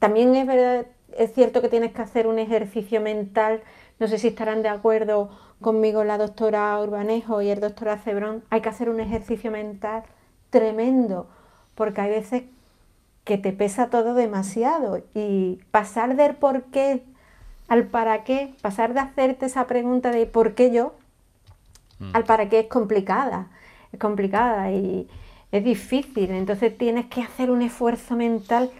[0.00, 3.62] también es verdad, es cierto que tienes que hacer un ejercicio mental.
[3.98, 5.30] No sé si estarán de acuerdo
[5.60, 8.44] conmigo la doctora Urbanejo y el doctor Acebrón.
[8.50, 10.04] Hay que hacer un ejercicio mental
[10.50, 11.28] tremendo,
[11.74, 12.44] porque hay veces
[13.24, 17.02] que te pesa todo demasiado y pasar del por qué
[17.68, 20.94] al para qué, pasar de hacerte esa pregunta de por qué yo
[22.12, 23.48] al para qué es complicada,
[23.92, 25.08] es complicada y
[25.50, 28.70] es difícil, entonces tienes que hacer un esfuerzo mental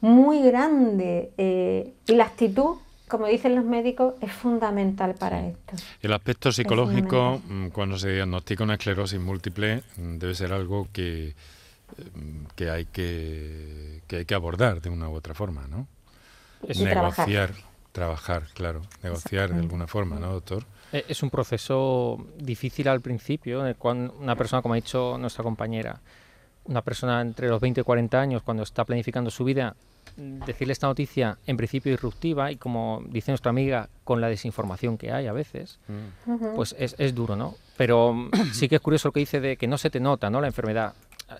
[0.00, 2.76] muy grande eh, y la actitud,
[3.10, 5.76] como dicen los médicos, es fundamental para esto.
[6.00, 7.68] El aspecto psicológico, fundamental.
[7.68, 11.34] mm, cuando se diagnostica una esclerosis múltiple, mm, debe ser algo que,
[12.14, 15.86] mm, que, hay que, que hay que abordar de una u otra forma, ¿no?
[16.66, 17.28] Y trabajar.
[17.28, 17.54] negociar,
[17.92, 20.64] trabajar, claro, negociar de alguna forma, ¿no, doctor?
[20.92, 25.42] Eh, Es un proceso difícil al principio, eh, cuando una persona, como ha dicho nuestra
[25.42, 26.00] compañera,
[26.64, 29.74] una persona entre los 20 y 40 años, cuando está planificando su vida,
[30.16, 35.12] decirle esta noticia en principio disruptiva y como dice nuestra amiga, con la desinformación que
[35.12, 35.78] hay a veces,
[36.26, 36.52] Ujú.
[36.56, 37.54] pues es, es duro, ¿no?
[37.76, 40.30] Pero mm, sí que es curioso lo que dice de que no se te nota,
[40.30, 40.40] ¿no?
[40.40, 40.94] La enfermedad.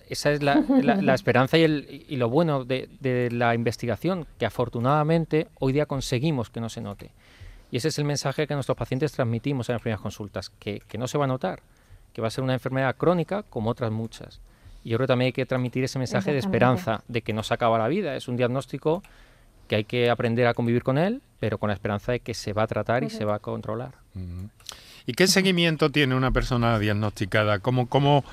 [0.09, 4.25] Esa es la, la- la esperanza y, el, y lo bueno de, de la investigación,
[4.39, 7.11] que afortunadamente hoy día conseguimos que no se note.
[7.71, 10.81] Y ese es el mensaje que a nuestros pacientes transmitimos en las primeras consultas, que,
[10.87, 11.61] que no se va a notar,
[12.13, 14.41] que va a ser una enfermedad crónica como otras muchas.
[14.83, 17.43] Y yo creo que también hay que transmitir ese mensaje de esperanza, de que no
[17.43, 19.03] se acaba la vida, es un diagnóstico
[19.67, 22.51] que hay que aprender a convivir con él, pero con la esperanza de que se
[22.51, 23.93] va a tratar y se va a controlar.
[25.05, 27.59] ¿Y qué seguimiento tiene una persona diagnosticada?
[27.59, 28.25] ¿Cómo, cómo,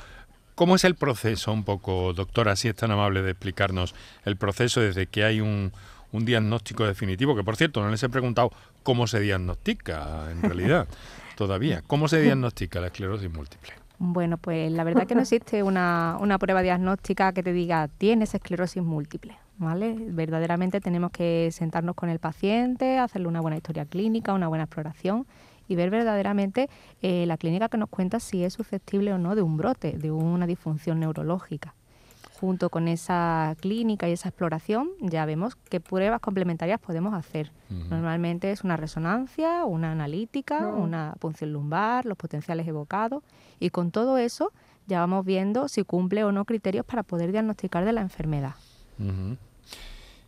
[0.57, 4.81] cómo es el proceso un poco, doctora, si es tan amable de explicarnos el proceso
[4.81, 5.73] desde que hay un,
[6.11, 7.37] un diagnóstico definitivo?
[7.37, 8.51] Que por cierto, no les he preguntado
[8.83, 10.89] cómo se diagnostica en realidad
[11.37, 11.85] todavía.
[11.87, 13.78] ¿Cómo se diagnostica la esclerosis múltiple?
[13.99, 18.35] Bueno, pues la verdad que no existe una, una prueba diagnóstica que te diga tienes
[18.35, 19.37] esclerosis múltiple.
[19.59, 19.97] ¿vale?
[19.99, 25.27] Verdaderamente tenemos que sentarnos con el paciente, hacerle una buena historia clínica, una buena exploración
[25.67, 26.71] y ver verdaderamente
[27.03, 30.11] eh, la clínica que nos cuenta si es susceptible o no de un brote, de
[30.11, 31.75] una disfunción neurológica.
[32.41, 37.51] Junto con esa clínica y esa exploración ya vemos qué pruebas complementarias podemos hacer.
[37.69, 43.25] Normalmente es una resonancia, una analítica, una punción lumbar, los potenciales evocados
[43.61, 44.53] y con todo eso
[44.87, 48.55] ya vamos viendo si cumple o no criterios para poder diagnosticar de la enfermedad.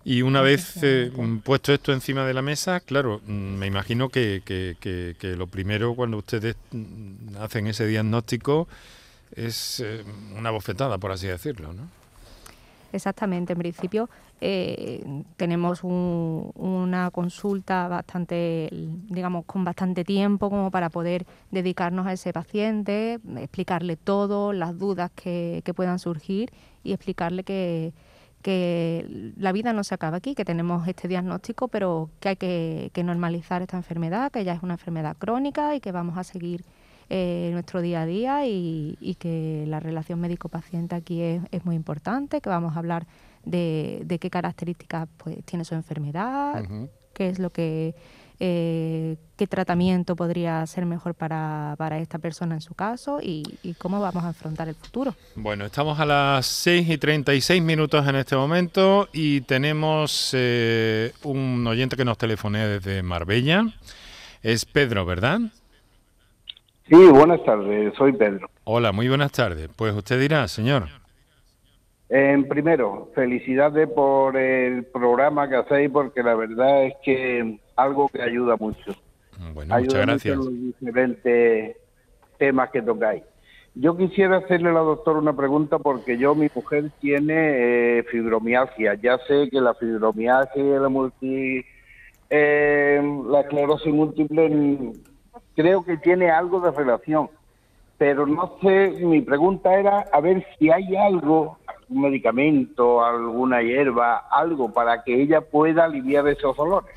[0.05, 1.13] Y una vez eh,
[1.45, 4.43] puesto esto encima de la mesa, claro, mm, me imagino que,
[5.37, 8.69] lo primero cuando ustedes mm, hacen ese diagnóstico
[9.35, 10.05] es eh,
[10.37, 11.89] una bofetada, por así decirlo, ¿no?
[12.93, 14.11] Exactamente, en principio
[15.37, 18.71] tenemos una consulta bastante,
[19.09, 25.11] digamos, con bastante tiempo como para poder dedicarnos a ese paciente, explicarle todo, las dudas
[25.15, 26.51] que puedan surgir
[26.83, 27.93] y explicarle que,
[28.43, 33.03] que la vida no se acaba aquí, que tenemos este diagnóstico, pero que hay que,
[33.05, 36.65] normalizar esta enfermedad, que ya es una enfermedad crónica y que vamos a seguir
[37.09, 42.49] eh, nuestro día a día y, que la relación médico-paciente aquí es, muy importante, que
[42.49, 43.07] vamos a hablar
[43.45, 46.65] de, qué características pues, tiene su enfermedad,
[47.13, 47.95] qué es lo que
[48.43, 53.43] eh, qué tratamiento podría ser mejor para, esta persona en su caso y,
[53.79, 55.15] cómo vamos a afrontar el futuro.
[55.37, 61.67] Bueno, estamos a las 6 y 36 minutos en este momento y tenemos eh, un
[61.67, 63.67] oyente que nos telefonea desde Marbella.
[64.43, 65.41] Es Pedro, ¿verdad?
[66.89, 68.49] Sí, buenas tardes, soy Pedro.
[68.65, 69.69] Hola, muy buenas tardes.
[69.77, 71.00] Pues usted dirá, señor.
[72.11, 78.21] En primero, felicidades por el programa que hacéis, porque la verdad es que algo que
[78.21, 78.97] ayuda mucho.
[79.55, 80.37] Bueno, muchas gracias.
[80.37, 81.77] los diferentes
[82.37, 83.23] temas que tocáis.
[83.77, 88.95] Yo quisiera hacerle a la doctora una pregunta porque yo, mi mujer tiene eh, fibromialgia.
[88.95, 91.65] Ya sé que la fibromialgia y la multi,
[92.29, 94.93] eh, la esclerosis múltiple
[95.55, 97.31] creo que tiene algo de relación.
[97.99, 101.59] Pero no sé, mi pregunta era a ver si hay algo,
[101.91, 106.95] algún medicamento, alguna hierba, algo para que ella pueda aliviar esos dolores.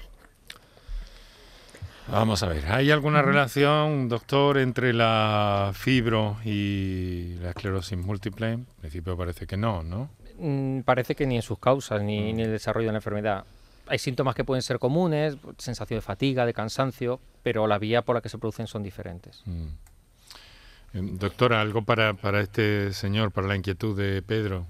[2.12, 8.52] Vamos a ver, ¿hay alguna relación, doctor, entre la fibro y la esclerosis múltiple?
[8.52, 10.10] En principio parece que no, ¿no?
[10.38, 12.28] Mm, parece que ni en sus causas, ni, mm.
[12.28, 13.46] en el desarrollo de la enfermedad.
[13.88, 18.16] Hay síntomas que pueden ser comunes, sensación de fatiga, de cansancio, pero la vía por
[18.16, 19.42] la que se producen son diferentes.
[19.46, 21.18] Mm.
[21.18, 24.68] Doctora, ¿algo para, para este señor, para la inquietud de Pedro?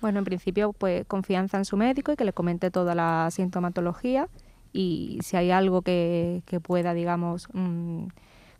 [0.00, 4.28] Bueno, en principio, pues confianza en su médico y que le comente toda la sintomatología
[4.72, 8.06] y si hay algo que, pueda, digamos, mm,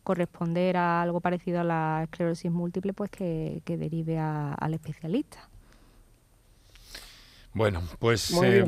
[0.04, 5.48] corresponder a algo parecido a la esclerosis múltiple, pues que, derive al especialista.
[7.52, 8.64] Bueno, pues eh,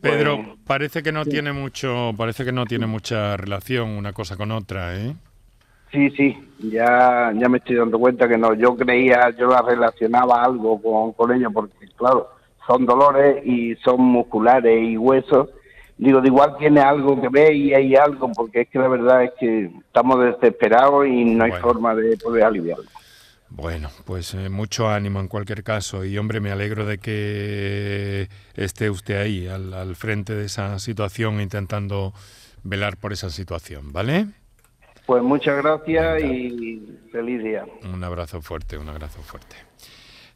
[0.00, 4.50] Pedro, parece que no tiene mucho, parece que no tiene mucha relación una cosa con
[4.50, 5.14] otra, ¿eh?
[5.92, 8.54] Sí, sí, ya, ya me estoy dando cuenta que no.
[8.54, 12.28] Yo creía, yo la relacionaba algo con, con ella porque, claro,
[12.66, 15.48] son dolores y son musculares y huesos
[16.00, 19.24] digo, de igual tiene algo que ver y hay algo, porque es que la verdad
[19.24, 22.86] es que estamos desesperados y no hay forma de poder aliviarlo.
[23.50, 28.88] Bueno, pues eh, mucho ánimo en cualquier caso y hombre, me alegro de que esté
[28.88, 32.14] usted ahí, al, al frente de esa situación, intentando
[32.62, 34.26] velar por esa situación, ¿vale?
[35.06, 37.64] Pues muchas gracias y feliz día.
[37.92, 39.56] Un abrazo fuerte, un abrazo fuerte.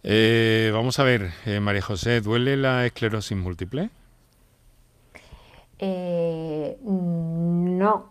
[0.02, 3.90] Eh, vamos a ver, eh, María José, ¿duele la esclerosis múltiple?
[5.78, 8.06] Eh, no,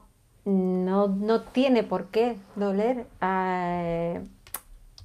[0.46, 3.06] no, no tiene por qué doler.
[3.22, 4.20] Ah,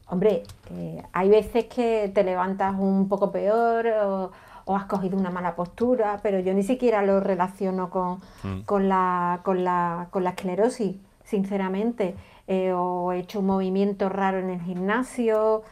[0.09, 4.31] hombre, eh, hay veces que te levantas un poco peor o,
[4.75, 8.61] has cogido una mala postura, pero yo ni siquiera lo relaciono con, mm.
[8.67, 10.97] con, la, con, la, con la esclerosis,
[11.29, 12.15] sinceramente.
[12.47, 15.63] Eh, o he hecho un movimiento raro en el gimnasio.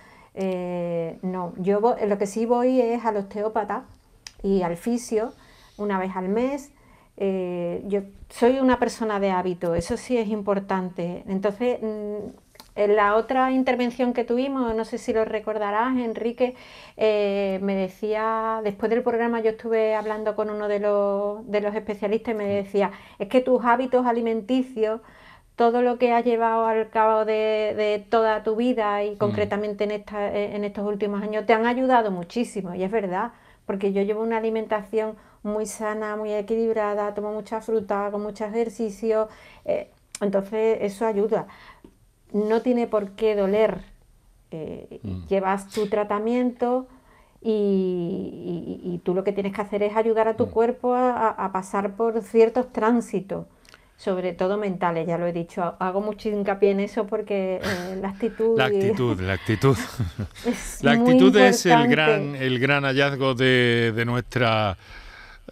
[1.22, 3.84] no, yo lo que sí voy es al osteópata
[4.42, 5.32] y al fisio
[5.78, 6.72] una vez al mes
[7.16, 11.24] eh, yo soy una persona de hábito, eso sí es importante.
[11.28, 12.28] Entonces, mm,
[12.76, 16.54] en la otra intervención que tuvimos, no sé si lo recordarás, Enrique,
[16.96, 21.74] eh, me decía, después del programa yo estuve hablando con uno de los, de los
[21.74, 25.00] especialistas y me decía, es que tus hábitos alimenticios,
[25.56, 29.18] todo lo que has llevado al cabo de, toda tu vida y mm.
[29.18, 33.32] concretamente en, esta, en estos últimos años, te han ayudado muchísimo, y es verdad,
[33.64, 39.28] porque yo llevo una alimentación muy sana, muy equilibrada, tomo mucha fruta, con mucho ejercicio,
[39.64, 39.90] eh,
[40.20, 41.46] entonces eso ayuda
[42.32, 43.82] no tiene por qué doler.
[44.50, 45.26] Eh, mm.
[45.26, 46.86] Llevas tu tratamiento
[47.42, 50.50] y, tú lo que tienes que hacer es ayudar a tu mm.
[50.50, 53.46] cuerpo a, pasar por ciertos tránsitos,
[53.96, 55.74] sobre todo mentales, ya lo he dicho.
[55.78, 58.56] Hago mucho hincapié en eso porque eh, la actitud...
[58.56, 59.76] La actitud, la actitud.
[60.82, 64.76] la actitud es el gran, el gran hallazgo de, de nuestra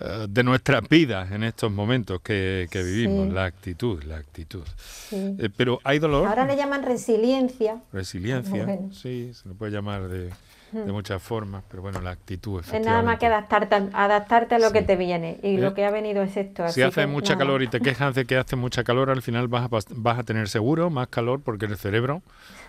[0.00, 4.64] eh, de nuestras vidas en estos momentos que, vivimos, la actitud, la actitud.
[5.12, 6.26] Eh, pero hay dolor.
[6.26, 7.80] Ahora le llaman resiliencia.
[7.92, 10.30] Resiliencia, sí, se le puede llamar de,
[10.74, 14.72] de, muchas formas, pero bueno, la actitud Es nada más que adaptarte, adaptarte a lo
[14.72, 16.68] que te viene y lo que ha venido es esto.
[16.68, 19.64] si hace mucha calor y te quejas de que hace mucha calor, al final vas
[19.64, 22.22] a, vas a tener seguro más calor porque el cerebro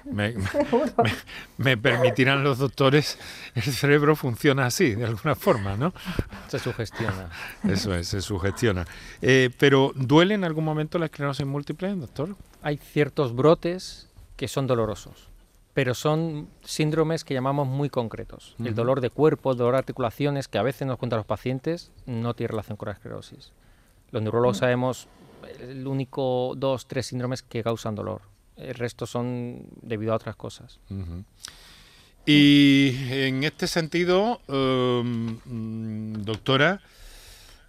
[1.58, 3.18] me, permitirán los doctores,
[3.56, 5.94] el cerebro funciona así, de alguna forma, ¿no?
[6.48, 7.30] Se sugestiona.
[7.68, 8.86] Eso es, se sugestiona.
[9.22, 12.36] Eh, pero, ¿duele en algún momento la esclerosis múltiple, doctor?
[12.62, 15.30] Hay ciertos brotes que son dolorosos,
[15.76, 18.56] pero son síndromes que llamamos muy concretos.
[18.58, 21.92] El dolor de cuerpo, el dolor de articulaciones, que a veces nos cuentan los pacientes,
[22.08, 23.52] no tiene relación con la esclerosis.
[24.10, 25.08] Los neurólogos sabemos
[25.60, 28.22] el único dos, tres síndromes que causan dolor
[28.58, 30.80] el resto son debido a otras cosas.
[32.26, 36.82] Y en este sentido, em, doctora,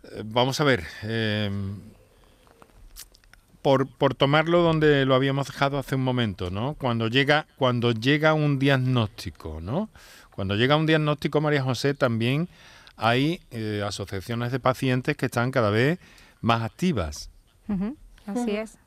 [0.05, 1.79] eh, vamos a ver, em,
[3.67, 6.75] por, por, tomarlo donde lo habíamos dejado hace un momento, ¿no?
[6.75, 9.91] Cuando llega, cuando llega un diagnóstico, ¿no?
[10.31, 12.49] Cuando llega un diagnóstico, María José, también
[12.97, 15.99] hay eh, asociaciones de pacientes que están cada vez
[16.41, 17.29] más activas.
[18.25, 18.79] Así es.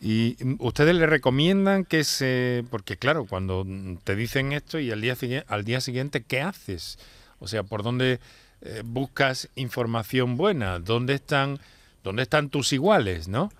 [0.00, 2.64] Y ustedes le recomiendan que se...
[2.72, 3.64] Porque claro, cuando
[4.02, 6.98] te dicen esto y al día, al día siguiente, ¿qué haces?
[7.38, 8.18] O sea, ¿por dónde
[8.62, 10.80] eh, buscas información buena?
[10.80, 11.60] ¿Dónde están,
[12.02, 13.28] dónde están tus iguales?
[13.28, 13.50] ¿no?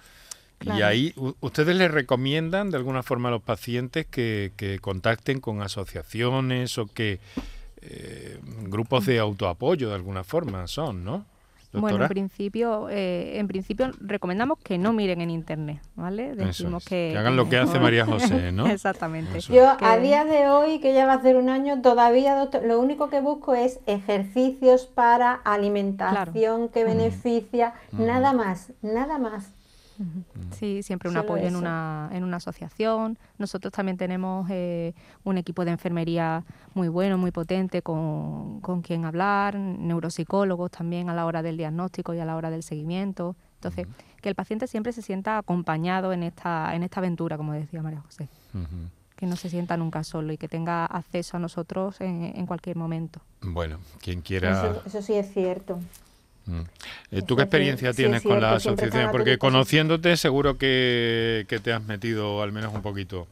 [0.60, 5.62] Y ahí ustedes le recomiendan de alguna forma a los pacientes que, que contacten con
[5.62, 7.18] asociaciones o que
[7.82, 11.24] eh, grupos de autoapoyo de alguna forma son, ¿no?
[11.72, 16.34] Bueno, en principio, eh, en principio recomendamos que no miren en internet, ¿vale?
[16.34, 18.66] Decimos que, hagan lo que hace María José, ¿no?
[18.66, 19.40] Exactamente.
[19.40, 23.08] Yo a día de hoy, que ya va a ser un año, todavía lo único
[23.08, 29.52] que busco es ejercicios para alimentación que beneficia, nada más, nada más.
[30.50, 33.18] Sí, siempre un apoyo en una, en una asociación.
[33.38, 39.04] Nosotros también tenemos eh, un equipo de enfermería muy bueno, muy potente, con, con quien
[39.04, 43.36] hablar, neuropsicólogos también a la hora del diagnóstico y a la hora del seguimiento.
[43.56, 43.86] Entonces,
[44.22, 48.00] que el paciente siempre se sienta acompañado en esta, en esta aventura, como decía María
[48.00, 48.28] José.
[49.16, 52.76] Que no se sienta nunca solo y que tenga acceso a nosotros en, en cualquier
[52.76, 53.20] momento.
[53.42, 54.80] Bueno, quien quiera...
[54.86, 55.78] eso sí es cierto.
[56.50, 57.16] Mm.
[57.16, 59.10] Eh, ¿Tú qué experiencia tienes con la asociación?
[59.10, 63.26] Porque conociéndote seguro que, te has metido al menos un poquito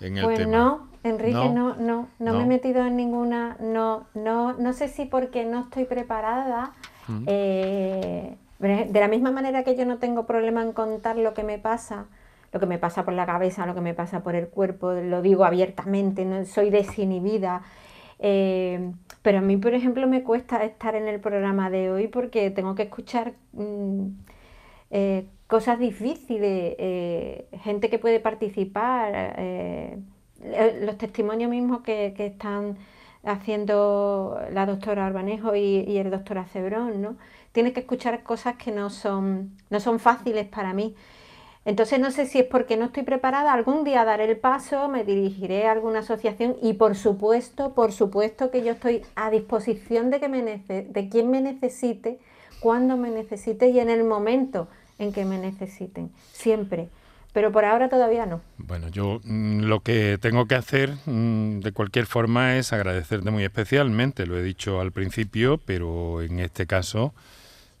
[0.00, 0.56] en el pues tema.
[0.56, 5.06] no, Enrique, no, no, no, me he metido en ninguna, no, no, no sé si
[5.06, 6.72] porque no estoy preparada.
[7.06, 7.24] Mm.
[7.26, 11.58] Eh, de la misma manera que yo no tengo problema en contar lo que me
[11.58, 12.06] pasa,
[12.52, 15.20] lo que me pasa por la cabeza, lo que me pasa por el cuerpo, lo
[15.20, 17.62] digo abiertamente, no soy desinhibida.
[18.20, 18.92] Eh,
[19.24, 22.74] pero a mí, por ejemplo, me cuesta estar en el programa de hoy porque tengo
[22.74, 24.08] que escuchar mm,
[24.90, 29.98] eh, cosas difíciles, eh, gente que puede participar, eh,
[30.82, 32.76] los testimonios mismos que, están
[33.24, 37.16] haciendo la doctora Arbanejo y, el doctor Acebrón, ¿no?
[37.52, 40.94] Tienes que escuchar cosas que no son, no son fáciles para mí.
[41.64, 45.02] Entonces no sé si es porque no estoy preparada, algún día daré el paso, me
[45.02, 50.20] dirigiré a alguna asociación y por supuesto, por supuesto que yo estoy a disposición de,
[50.20, 52.18] que me de quien me necesite,
[52.60, 56.88] cuando me necesite y en el momento en que me necesiten, siempre.
[57.32, 58.42] Pero por ahora todavía no.
[58.58, 63.42] Bueno, yo mm, lo que tengo que hacer mm, de cualquier forma es agradecerte muy
[63.42, 67.12] especialmente, lo he dicho al principio, pero en este caso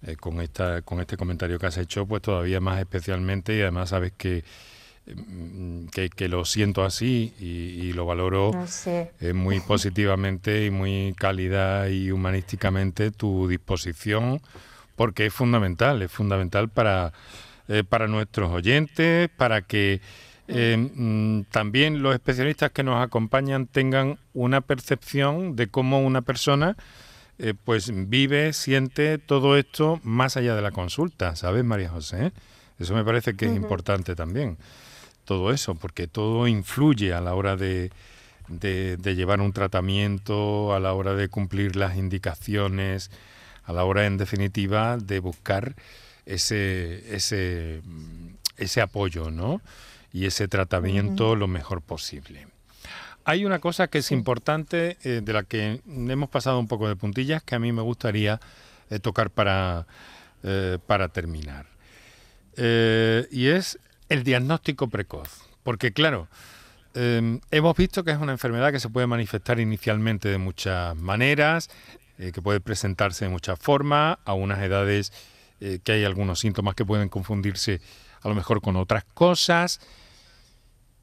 [0.06, 3.90] eh, con, esta, con este comentario que has hecho, pues todavía más especialmente y además
[3.90, 4.44] sabes que,
[5.06, 8.50] mm, que, lo siento así y, lo valoro
[8.86, 14.40] eh, muy positivamente y muy cálida y humanísticamente tu disposición,
[14.96, 17.12] porque es fundamental, es fundamental para,
[17.68, 20.00] eh, para nuestros oyentes, para que
[20.46, 26.76] eh, mm, también los especialistas que nos acompañan tengan una percepción de cómo una persona
[27.38, 32.32] eh, pues vive, siente todo esto más allá de la consulta, ¿sabes, María José?
[32.78, 34.56] Eso me parece que es importante también,
[35.24, 37.90] todo eso, porque todo influye a la hora de,
[38.48, 43.10] de, llevar un tratamiento, a la hora de cumplir las indicaciones,
[43.64, 45.74] a la hora, en definitiva, de buscar
[46.26, 47.80] ese, ese,
[48.56, 49.60] ese apoyo, ¿no?
[50.12, 52.46] Y ese tratamiento lo mejor posible.
[53.26, 56.96] Hay una cosa que es importante, eh, de la que hemos pasado un poco de
[56.96, 58.38] puntillas, que a mí me gustaría
[58.90, 59.86] eh, tocar para,
[60.42, 61.66] eh, para terminar.
[62.56, 65.28] y es el diagnóstico precoz.
[65.62, 66.28] Porque claro,
[66.94, 71.70] hemos visto que es una enfermedad que se puede manifestar inicialmente de muchas maneras,
[72.16, 75.12] que puede presentarse de muchas formas, a unas edades
[75.58, 77.80] que hay algunos síntomas que pueden confundirse
[78.22, 79.80] a lo mejor con otras cosas.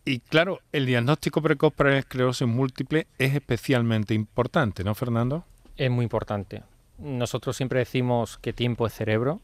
[0.03, 5.45] Y claro, el diagnóstico precoz para la esclerosis múltiple es especialmente importante, ¿no, Fernando?
[5.77, 6.63] Es muy importante.
[6.97, 9.41] Nosotros siempre decimos que tiempo es cerebro.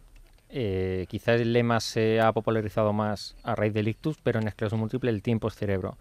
[0.50, 4.80] Eh, quizás el lema se ha popularizado más a raíz del ictus, pero en esclerosis
[4.80, 5.98] múltiple el tiempo es cerebro.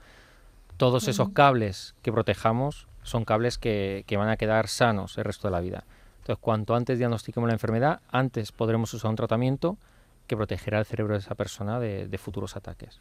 [0.77, 5.53] Todos esos cables que protejamos son cables que, van a quedar sanos el resto de
[5.53, 5.85] la vida.
[6.19, 9.79] Entonces, cuanto antes diagnostiquemos la enfermedad, antes podremos usar un tratamiento
[10.27, 12.99] que protegerá el cerebro de esa persona de, futuros ataques.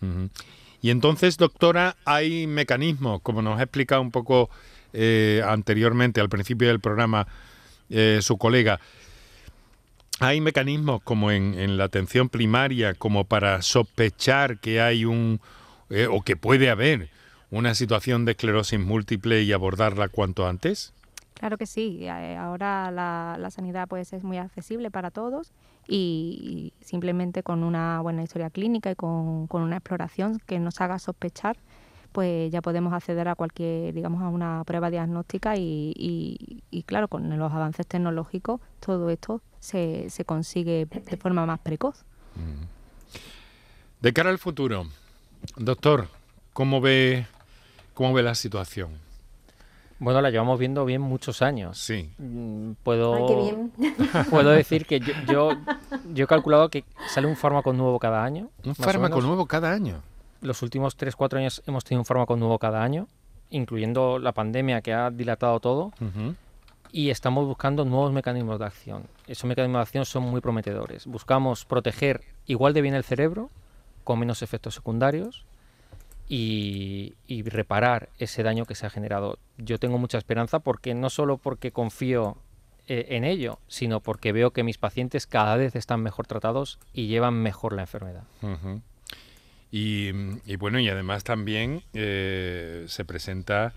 [0.81, 4.49] Y entonces, doctora, hay mecanismos, como nos ha explicado un poco
[4.93, 7.27] eh, anteriormente, al principio del programa,
[7.89, 8.79] eh, su colega,
[10.19, 15.41] hay mecanismos como en, la atención primaria, como para sospechar que hay un,
[15.89, 17.09] eh, o que puede haber
[17.51, 20.93] una situación de esclerosis múltiple y abordarla cuanto antes.
[21.35, 22.07] Claro que sí.
[22.07, 25.53] Ahora la, la sanidad pues, es muy accesible para todos
[25.87, 31.57] y simplemente con una buena historia clínica y con, una exploración que nos haga sospechar,
[32.11, 35.93] pues ya podemos acceder a cualquier, digamos, a una prueba diagnóstica y,
[36.71, 42.05] y, claro, con los avances tecnológicos todo esto se, se consigue de forma más precoz.
[42.35, 42.65] Mm.
[44.01, 44.87] De cara al futuro,
[45.57, 46.07] doctor,
[46.53, 47.27] ¿cómo ve,
[47.93, 49.04] cómo ve la situación?
[49.99, 51.77] Bueno, la llevamos viendo bien muchos años.
[51.77, 52.11] Sí.
[52.17, 53.69] Mm, puedo,
[54.29, 55.51] puedo decir que yo,
[56.13, 58.49] yo, he calculado que sale un fármaco nuevo cada año.
[58.65, 60.01] ¿Un fármaco nuevo cada año?
[60.41, 63.07] Los últimos 3-4 años hemos tenido un fármaco nuevo cada año,
[63.49, 65.93] incluyendo la pandemia que ha dilatado todo.
[66.91, 69.03] Y estamos buscando nuevos mecanismos de acción.
[69.27, 71.07] Esos mecanismos de acción son muy prometedores.
[71.07, 73.49] Buscamos proteger igual de bien el cerebro,
[74.03, 75.45] con menos efectos secundarios,
[76.27, 77.13] y,
[77.45, 79.37] reparar ese daño que se ha generado.
[79.57, 82.37] Yo tengo mucha esperanza porque no solo porque confío
[82.87, 87.07] eh, en ello, sino porque veo que mis pacientes cada vez están mejor tratados y
[87.07, 88.23] llevan mejor la enfermedad.
[89.71, 90.11] y,
[90.57, 93.73] bueno, y además también eh, se presenta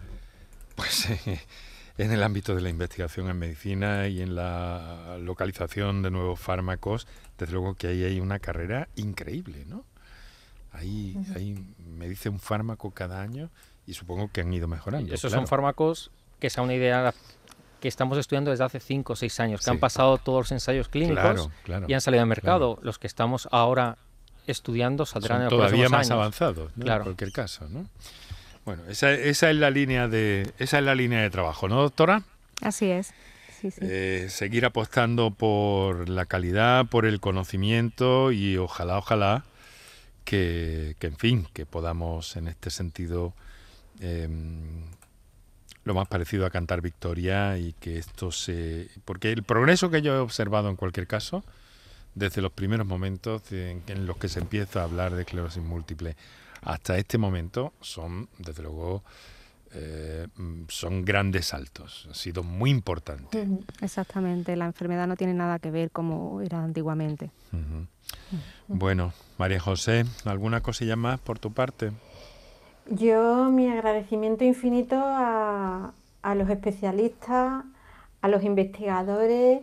[0.76, 1.08] pues
[1.98, 7.08] en el ámbito de la investigación en medicina y en la localización de nuevos fármacos,
[7.36, 9.84] desde luego que ahí hay una carrera increíble, ¿no?
[10.72, 11.56] Ahí, ahí
[11.86, 13.50] me dice un fármaco cada año
[13.86, 15.14] y supongo que han ido mejorando.
[15.14, 17.12] esos son fármacos que es una idea
[17.80, 20.88] que estamos estudiando desde hace 5 o 6 años, que han pasado todos los ensayos
[20.88, 21.48] clínicos
[21.86, 22.78] y han salido al mercado.
[22.82, 23.98] Los que estamos ahora
[24.46, 27.68] estudiando saldrán en todavía más avanzados, en cualquier caso.
[27.68, 27.86] ¿no?
[28.64, 32.22] Bueno, esa, esa, es la línea de esa es la línea de trabajo, ¿no, doctora?
[32.62, 33.12] Así es.
[33.80, 39.44] Eh, seguir apostando por la calidad, por el conocimiento y ojalá, ojalá
[40.28, 43.32] que, en fin, que podamos en este sentido
[43.98, 44.84] em,
[45.84, 48.90] lo más parecido a cantar victoria y que esto se...
[49.06, 51.44] Porque el progreso que yo he observado en cualquier caso,
[52.14, 56.14] desde los primeros momentos en, los que se empieza a hablar de esclerosis múltiple
[56.60, 59.02] hasta este momento, son, desde luego,
[59.74, 60.26] eh,
[60.68, 62.08] son grandes saltos.
[62.10, 63.46] Ha sido muy importante.
[63.80, 67.30] Exactamente, la enfermedad no tiene nada que ver como era antiguamente.
[68.66, 71.92] Bueno, María José, ¿alguna cosilla más por tu parte?
[72.90, 75.92] Yo mi agradecimiento infinito a,
[76.34, 77.64] los especialistas,
[78.22, 79.60] a los investigadores,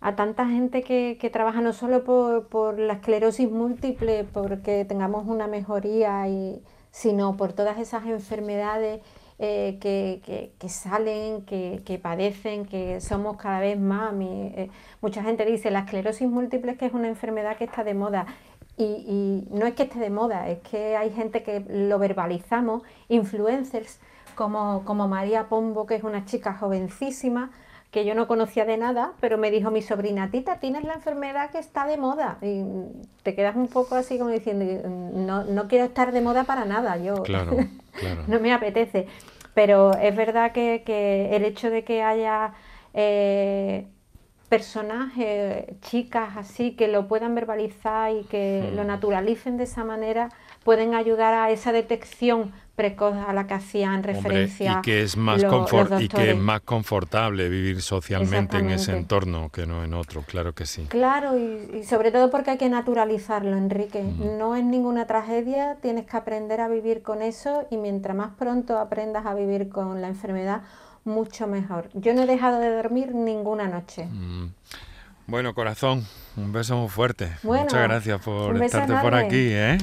[0.00, 6.28] a tanta gente que, trabaja no solo por, la esclerosis múltiple, porque tengamos una mejoría,
[6.28, 9.00] y, sino por todas esas enfermedades
[9.44, 14.14] eh, que, salen, que, padecen, que somos cada vez más.
[14.20, 14.70] Eh,
[15.00, 18.26] mucha gente dice la esclerosis múltiple que es una enfermedad que está de moda.
[18.76, 23.98] Y, no es que esté de moda, es que hay gente que lo verbalizamos, influencers
[24.36, 27.50] como, como María Pombo, que es una chica jovencísima,
[27.90, 31.50] que yo no conocía de nada, pero me dijo mi sobrina, Tita, tienes la enfermedad
[31.50, 32.38] que está de moda.
[32.40, 32.62] Y
[33.22, 36.96] te quedas un poco así como diciendo, no, no quiero estar de moda para nada,
[36.96, 37.56] yo Claro,
[37.92, 38.22] claro.
[38.28, 39.08] no me apetece.
[39.54, 42.54] Pero es verdad que, que el hecho de que haya
[42.94, 43.86] eh,
[44.48, 48.74] personajes, chicas así, que lo puedan verbalizar y que Hmm.
[48.74, 50.32] lo naturalicen de esa manera,
[50.64, 54.78] pueden ayudar a esa detección precoz a la que hacían Hombre, referencia.
[54.78, 56.36] y que es más lo- los confort- y que es doctores.
[56.38, 60.86] más confortable vivir socialmente en ese entorno que no en otro, claro que sí.
[60.88, 64.02] Claro, y, y sobre todo porque hay que naturalizarlo, Enrique.
[64.02, 64.38] Mm.
[64.38, 68.78] No es ninguna tragedia, tienes que aprender a vivir con eso y mientras más pronto
[68.78, 70.62] aprendas a vivir con la enfermedad,
[71.04, 71.90] mucho mejor.
[71.92, 74.06] Yo no he dejado de dormir ninguna noche.
[74.06, 74.46] Mm.
[75.26, 76.06] Bueno, corazón,
[76.36, 77.32] un beso muy fuerte.
[77.42, 79.78] Bueno, Muchas gracias por estarte por aquí, ¿eh?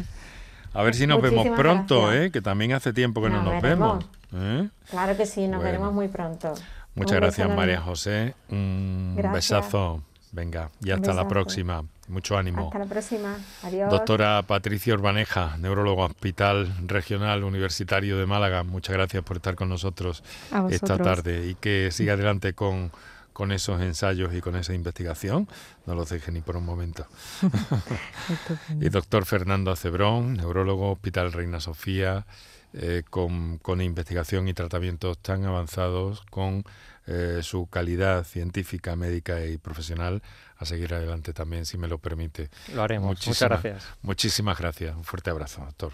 [0.73, 2.13] A ver si nos vemos pronto.
[2.13, 2.31] ¿eh?
[2.31, 4.05] Que también hace tiempo que no Nos veremos.
[4.31, 4.65] vemos.
[4.65, 4.69] ¿eh?
[4.89, 5.63] Claro que sí, nos Bueno.
[5.63, 6.53] veremos muy pronto.
[6.95, 7.55] Muchas Un gracias.
[7.55, 8.35] María José.
[8.49, 9.33] Un Gracias.
[9.61, 10.03] besazo.
[10.31, 11.83] Venga, y hasta la próxima.
[12.07, 12.67] Mucho ánimo.
[12.67, 13.37] Hasta la próxima.
[13.63, 13.89] Adiós.
[13.91, 20.23] Doctora Patricia Urbaneja, neurólogo Hospital Regional Universitario de Málaga, muchas gracias por estar con nosotros
[20.71, 22.91] esta tarde y que siga adelante con,
[23.39, 25.47] con esos ensayos y con esa investigación.
[25.85, 27.07] No los deje ni por un momento.
[28.81, 32.25] Y doctor Fernando Acebrón, neurólogo Hospital Reina Sofía,
[32.73, 36.65] eh, con, con investigación y tratamientos tan avanzados, con
[37.07, 40.21] eh, su calidad científica, médica y profesional,
[40.57, 42.49] a seguir adelante también, si me lo permite.
[42.73, 43.07] Lo haremos.
[43.07, 43.85] Muchas gracias.
[44.01, 44.97] Muchísimas gracias.
[44.97, 45.93] Un fuerte abrazo, doctor.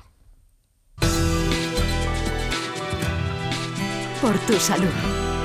[4.19, 5.44] Por tu salud.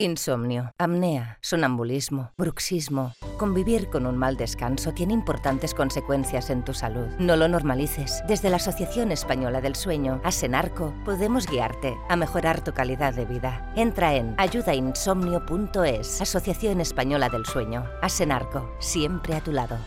[0.00, 3.14] Insomnio, apnea, sonambulismo, bruxismo.
[3.36, 7.08] Convivir con un mal descanso tiene importantes consecuencias en tu salud.
[7.18, 8.22] No lo normalices.
[8.28, 13.72] Desde la Asociación Española del Sueño, Asenarco, podemos guiarte a mejorar tu calidad de vida.
[13.74, 16.20] Entra en ayudainsomnio.es.
[16.20, 17.84] Asociación Española del Sueño.
[18.00, 19.78] Asenarco, siempre a tu lado.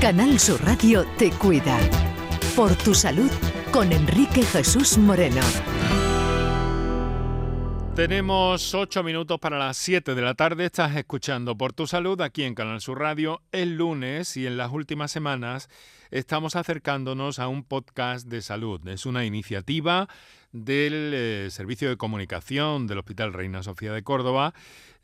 [0.00, 1.78] Canal Sur Radio te cuida.
[2.56, 3.30] Por tu salud
[3.74, 5.42] con Enrique Jesús Moreno.
[7.94, 10.64] Tenemos ocho minutos para las 7 de la tarde.
[10.64, 13.42] Estás escuchando Por tu Salud aquí en Canal Sur Radio.
[13.52, 15.68] El lunes y en las últimas semanas
[16.10, 18.80] estamos acercándonos a un podcast de salud.
[18.88, 20.08] Es una iniciativa
[20.52, 24.54] del eh, Servicio de Comunicación del Hospital Reina Sofía de Córdoba,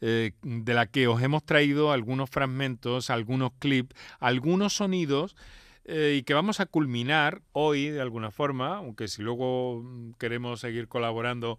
[0.01, 5.36] eh, de la que os hemos traído algunos fragmentos, algunos clips, algunos sonidos
[5.84, 10.61] eh, y que vamos a culminar hoy de alguna forma, aunque si luego mm, queremos
[10.61, 11.59] seguir colaborando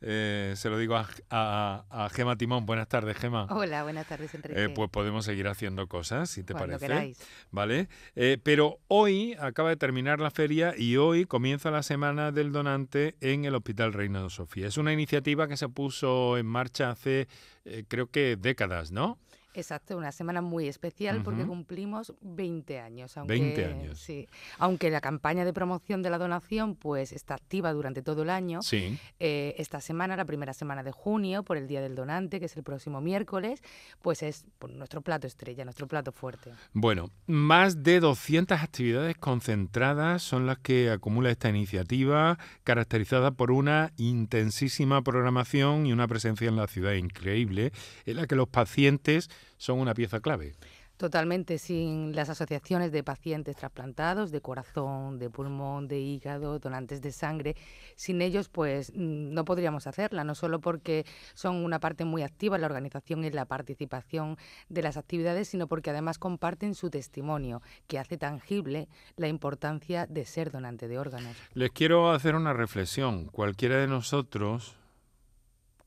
[0.00, 2.66] eh, se lo digo a, a, a, Gema Timón.
[2.66, 3.46] Buenas tardes, Gema.
[3.50, 4.64] Hola, buenas tardes, Enrique.
[4.64, 6.86] Eh, pues podemos seguir haciendo cosas, si te Cuando parece.
[6.86, 7.18] Queráis.
[7.50, 7.88] Vale.
[8.14, 13.16] Eh, pero hoy acaba de terminar la feria y hoy comienza la semana del donante
[13.20, 14.68] en el Hospital Reina de Sofía.
[14.68, 17.26] Es una iniciativa que se puso en marcha hace,
[17.64, 19.18] eh, creo que décadas, ¿no?
[19.54, 21.24] Exacto, una semana muy especial uh -huh.
[21.24, 23.16] porque cumplimos 20 años.
[23.16, 23.98] Aunque, 20 años.
[23.98, 24.28] Sí,
[24.58, 28.62] aunque la campaña de promoción de la donación pues está activa durante todo el año.
[28.62, 28.98] Sí.
[29.18, 32.56] Eh, esta semana, la primera semana de junio, por el Día del Donante, que es
[32.56, 33.62] el próximo miércoles,
[34.02, 36.52] pues es pues, nuestro plato estrella, nuestro plato fuerte.
[36.72, 43.92] Bueno, más de 200 actividades concentradas son las que acumula esta iniciativa, caracterizada por una
[43.96, 47.72] intensísima programación y una presencia en la ciudad increíble,
[48.04, 50.54] en la que los pacientes son una pieza clave.
[50.98, 57.12] Totalmente, sin las asociaciones de pacientes trasplantados, de corazón, de pulmón, de hígado, donantes de
[57.12, 57.54] sangre,
[57.94, 62.56] sin ellos pues mm, no podríamos hacerla, no solo porque son una parte muy activa
[62.56, 64.38] en la organización y en la participación
[64.68, 70.24] de las actividades, sino porque además comparten su testimonio, que hace tangible la importancia de
[70.24, 71.36] ser donante de órganos.
[71.54, 73.26] Les quiero hacer una reflexión.
[73.26, 74.74] Cualquiera de nosotros,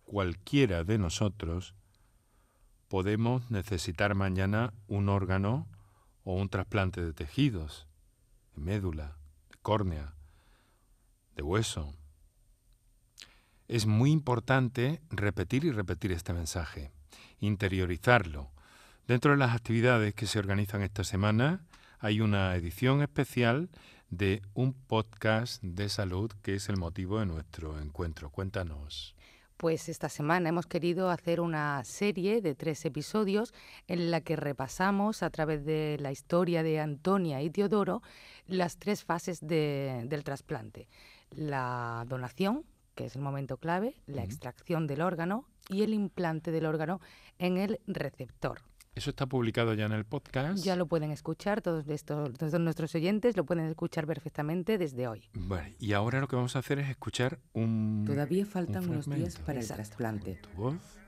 [0.05, 1.75] cualquiera de nosotros,
[2.91, 5.65] podemos necesitar mañana un órgano
[6.25, 7.87] o un trasplante de tejidos,
[8.53, 9.15] de médula,
[9.49, 10.13] de córnea,
[11.37, 11.95] de hueso.
[13.69, 16.91] Es muy importante repetir y repetir este mensaje,
[17.39, 18.51] interiorizarlo.
[19.07, 21.63] Dentro de las actividades que se organizan esta semana
[21.97, 23.69] hay una edición especial
[24.09, 28.31] de un podcast de salud que es el motivo de nuestro encuentro.
[28.31, 29.15] Cuéntanos.
[29.61, 33.53] Pues esta semana hemos querido hacer una serie de tres episodios
[33.87, 38.01] en la que repasamos a través de la historia de Antonia y Teodoro
[38.47, 40.87] las tres fases del trasplante.
[41.29, 46.65] La donación, que es el momento clave, la extracción del órgano y el implante del
[46.65, 46.99] órgano
[47.37, 48.63] en el receptor.
[48.93, 50.61] Eso está publicado ya en el podcast.
[50.61, 55.29] Ya lo pueden escuchar, todos, estos, todos nuestros oyentes lo pueden escuchar perfectamente desde hoy.
[55.33, 58.03] Bueno, y ahora lo que vamos a hacer es escuchar un.
[58.05, 60.41] Todavía faltan unos días para el trasplante.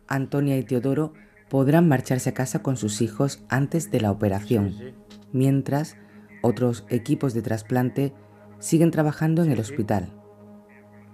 [0.08, 1.14] Antonia y Teodoro
[1.50, 4.96] podrán marcharse a casa con sus hijos antes de la operación,
[5.34, 5.98] mientras
[6.42, 8.14] otros equipos de trasplante
[8.60, 10.10] siguen trabajando en el hospital.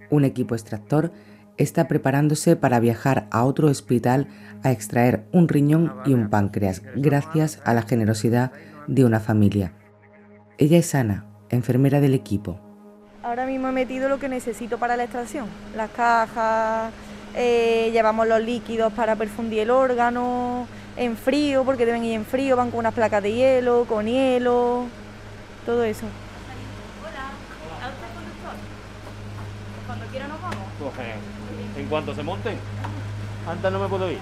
[0.08, 1.12] Un equipo extractor
[1.60, 4.28] está preparándose para viajar a otro hospital
[4.62, 8.50] a extraer un riñón y un páncreas, gracias a la generosidad
[8.86, 9.74] de una familia.
[10.56, 12.58] Ella es Ana, enfermera del equipo.
[13.22, 15.46] Ahora mismo he metido lo que necesito para la extracción,
[15.76, 16.92] las cajas,
[17.36, 22.56] eh, llevamos los líquidos para perfundir el órgano, en frío, porque deben ir en frío,
[22.56, 24.86] van con unas placas de hielo, con hielo,
[25.66, 26.06] todo eso.
[27.02, 28.54] Hola, ¿a usted conductor?
[29.86, 30.58] Cuando quiera nos vamos.
[31.76, 32.56] en cuanto se monten,
[33.46, 34.18] antes no me puedo ir.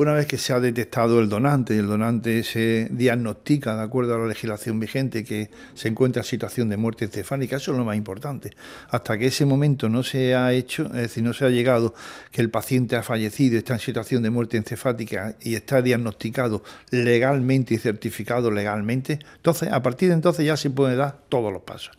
[0.00, 4.14] Una vez que se ha detectado el donante y el donante se diagnostica de acuerdo
[4.14, 7.84] a la legislación vigente que se encuentra en situación de muerte encefálica, eso es lo
[7.84, 8.50] más importante.
[8.88, 11.92] Hasta que ese momento no se ha hecho, es decir, no se ha llegado
[12.32, 17.74] que el paciente ha fallecido, está en situación de muerte encefálica y está diagnosticado legalmente
[17.74, 21.94] y certificado legalmente, entonces a partir de entonces ya se puede dar todos los pasos.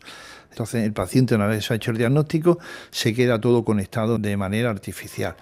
[0.52, 2.58] Entonces el paciente una vez ha hecho el diagnóstico
[2.90, 5.34] se queda todo conectado de manera artificial.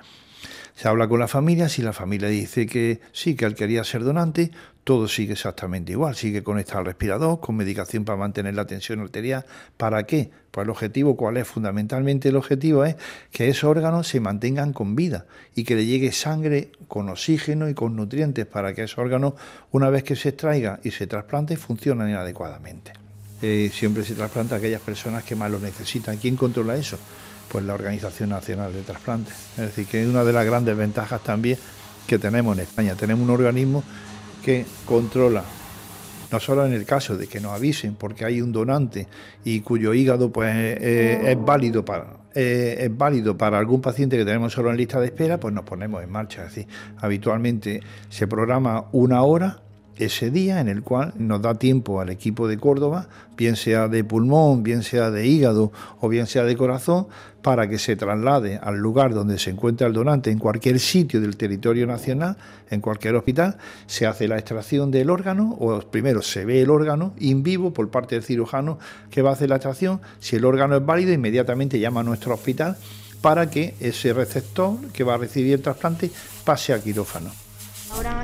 [0.76, 4.04] Se habla con la familia, si la familia dice que sí, que él quería ser
[4.04, 4.52] donante,
[4.84, 9.44] todo sigue exactamente igual, sigue conectado al respirador, con medicación para mantener la tensión arterial.
[9.76, 10.30] ¿Para qué?
[10.52, 11.48] Pues el objetivo, ¿cuál es?
[11.48, 12.94] Fundamentalmente el objetivo es
[13.32, 17.74] que esos órganos se mantengan con vida y que le llegue sangre con oxígeno y
[17.74, 19.34] con nutrientes para que esos órganos,
[19.72, 22.92] una vez que se extraiga y se trasplante, funcionen adecuadamente.
[23.43, 26.18] Eh, siempre se trasplanta a aquellas personas que más lo necesitan.
[26.18, 26.99] ¿Quién controla eso?
[27.51, 29.34] pues la Organización Nacional de Trasplantes.
[29.53, 31.59] Es decir, que es una de las grandes ventajas también
[32.07, 32.95] que tenemos en España.
[32.95, 33.82] Tenemos un organismo
[34.45, 35.43] que controla,
[36.30, 39.09] no solo en el caso de que nos avisen porque hay un donante
[39.45, 44.70] y cuyo hígado pues es válido para es válido para algún paciente que tenemos solo
[44.70, 46.47] en lista de espera, pues nos ponemos en marcha.
[46.47, 49.61] Es decir, habitualmente se programa una hora
[50.01, 54.03] ese día en el cual nos da tiempo al equipo de Córdoba, bien sea de
[54.03, 57.07] pulmón, bien sea de hígado o bien sea de corazón,
[57.42, 61.36] para que se traslade al lugar donde se encuentra el donante, en cualquier sitio del
[61.36, 62.36] territorio nacional,
[62.70, 67.14] en cualquier hospital, se hace la extracción del órgano, o primero se ve el órgano
[67.18, 68.78] in vivo por parte del cirujano
[69.11, 72.34] que va a hacer la extracción, si el órgano es válido, inmediatamente llama a nuestro
[72.34, 72.76] hospital
[73.20, 76.11] para que ese receptor que va a recibir el trasplante
[76.44, 77.30] pase a quirófano.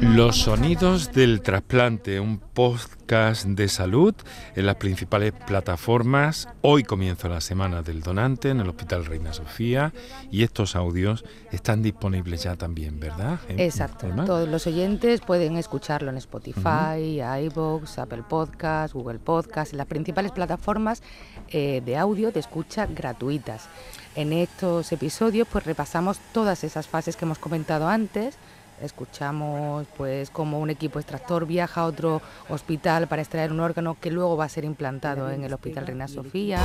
[0.01, 4.14] Los sonidos del trasplante, un podcast de salud
[4.55, 6.49] en las principales plataformas.
[6.62, 9.93] Hoy comienza la semana del donante en el Hospital Reina Sofía
[10.31, 13.41] y estos audios están disponibles ya también, ¿verdad?
[13.49, 14.07] Exacto.
[14.25, 20.33] Todos los oyentes pueden escucharlo en Spotify, iVoox, Apple Podcast, Google Podcast, en las principales
[20.33, 21.03] plataformas
[21.49, 23.69] eh, de audio de escucha gratuitas.
[24.14, 28.39] En estos episodios pues repasamos todas esas fases que hemos comentado antes
[28.83, 34.11] escuchamos pues como un equipo extractor viaja a otro hospital para extraer un órgano que
[34.11, 36.61] luego va a ser implantado en el Hospital Reina Sofía.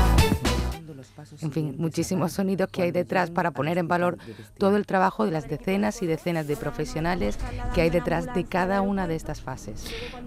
[1.42, 4.18] En fin, muchísimos sonidos que hay detrás para poner en valor
[4.58, 7.38] todo el trabajo de las decenas y decenas de profesionales
[7.74, 9.86] que hay detrás de cada una de estas fases.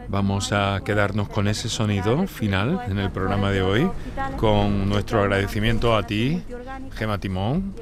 [0.09, 3.91] Vamos a quedarnos con ese sonido final en el programa de hoy,
[4.37, 6.43] con nuestro agradecimiento a ti,
[6.93, 7.75] Gema Timón,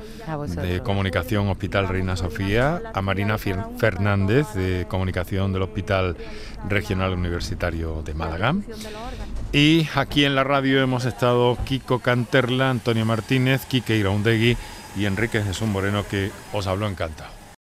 [0.61, 3.92] de Comunicación Hospital Reina Sofía, a Marina Fernández,
[4.55, 6.17] de Comunicación del Hospital
[6.69, 8.55] Regional Universitario de Málaga.
[9.53, 14.57] Y aquí en la radio hemos estado Kiko Canterla, Antonio Martínez, Quique Iraundegui
[14.97, 17.42] y Enrique Jesús Moreno, que os habló encantado.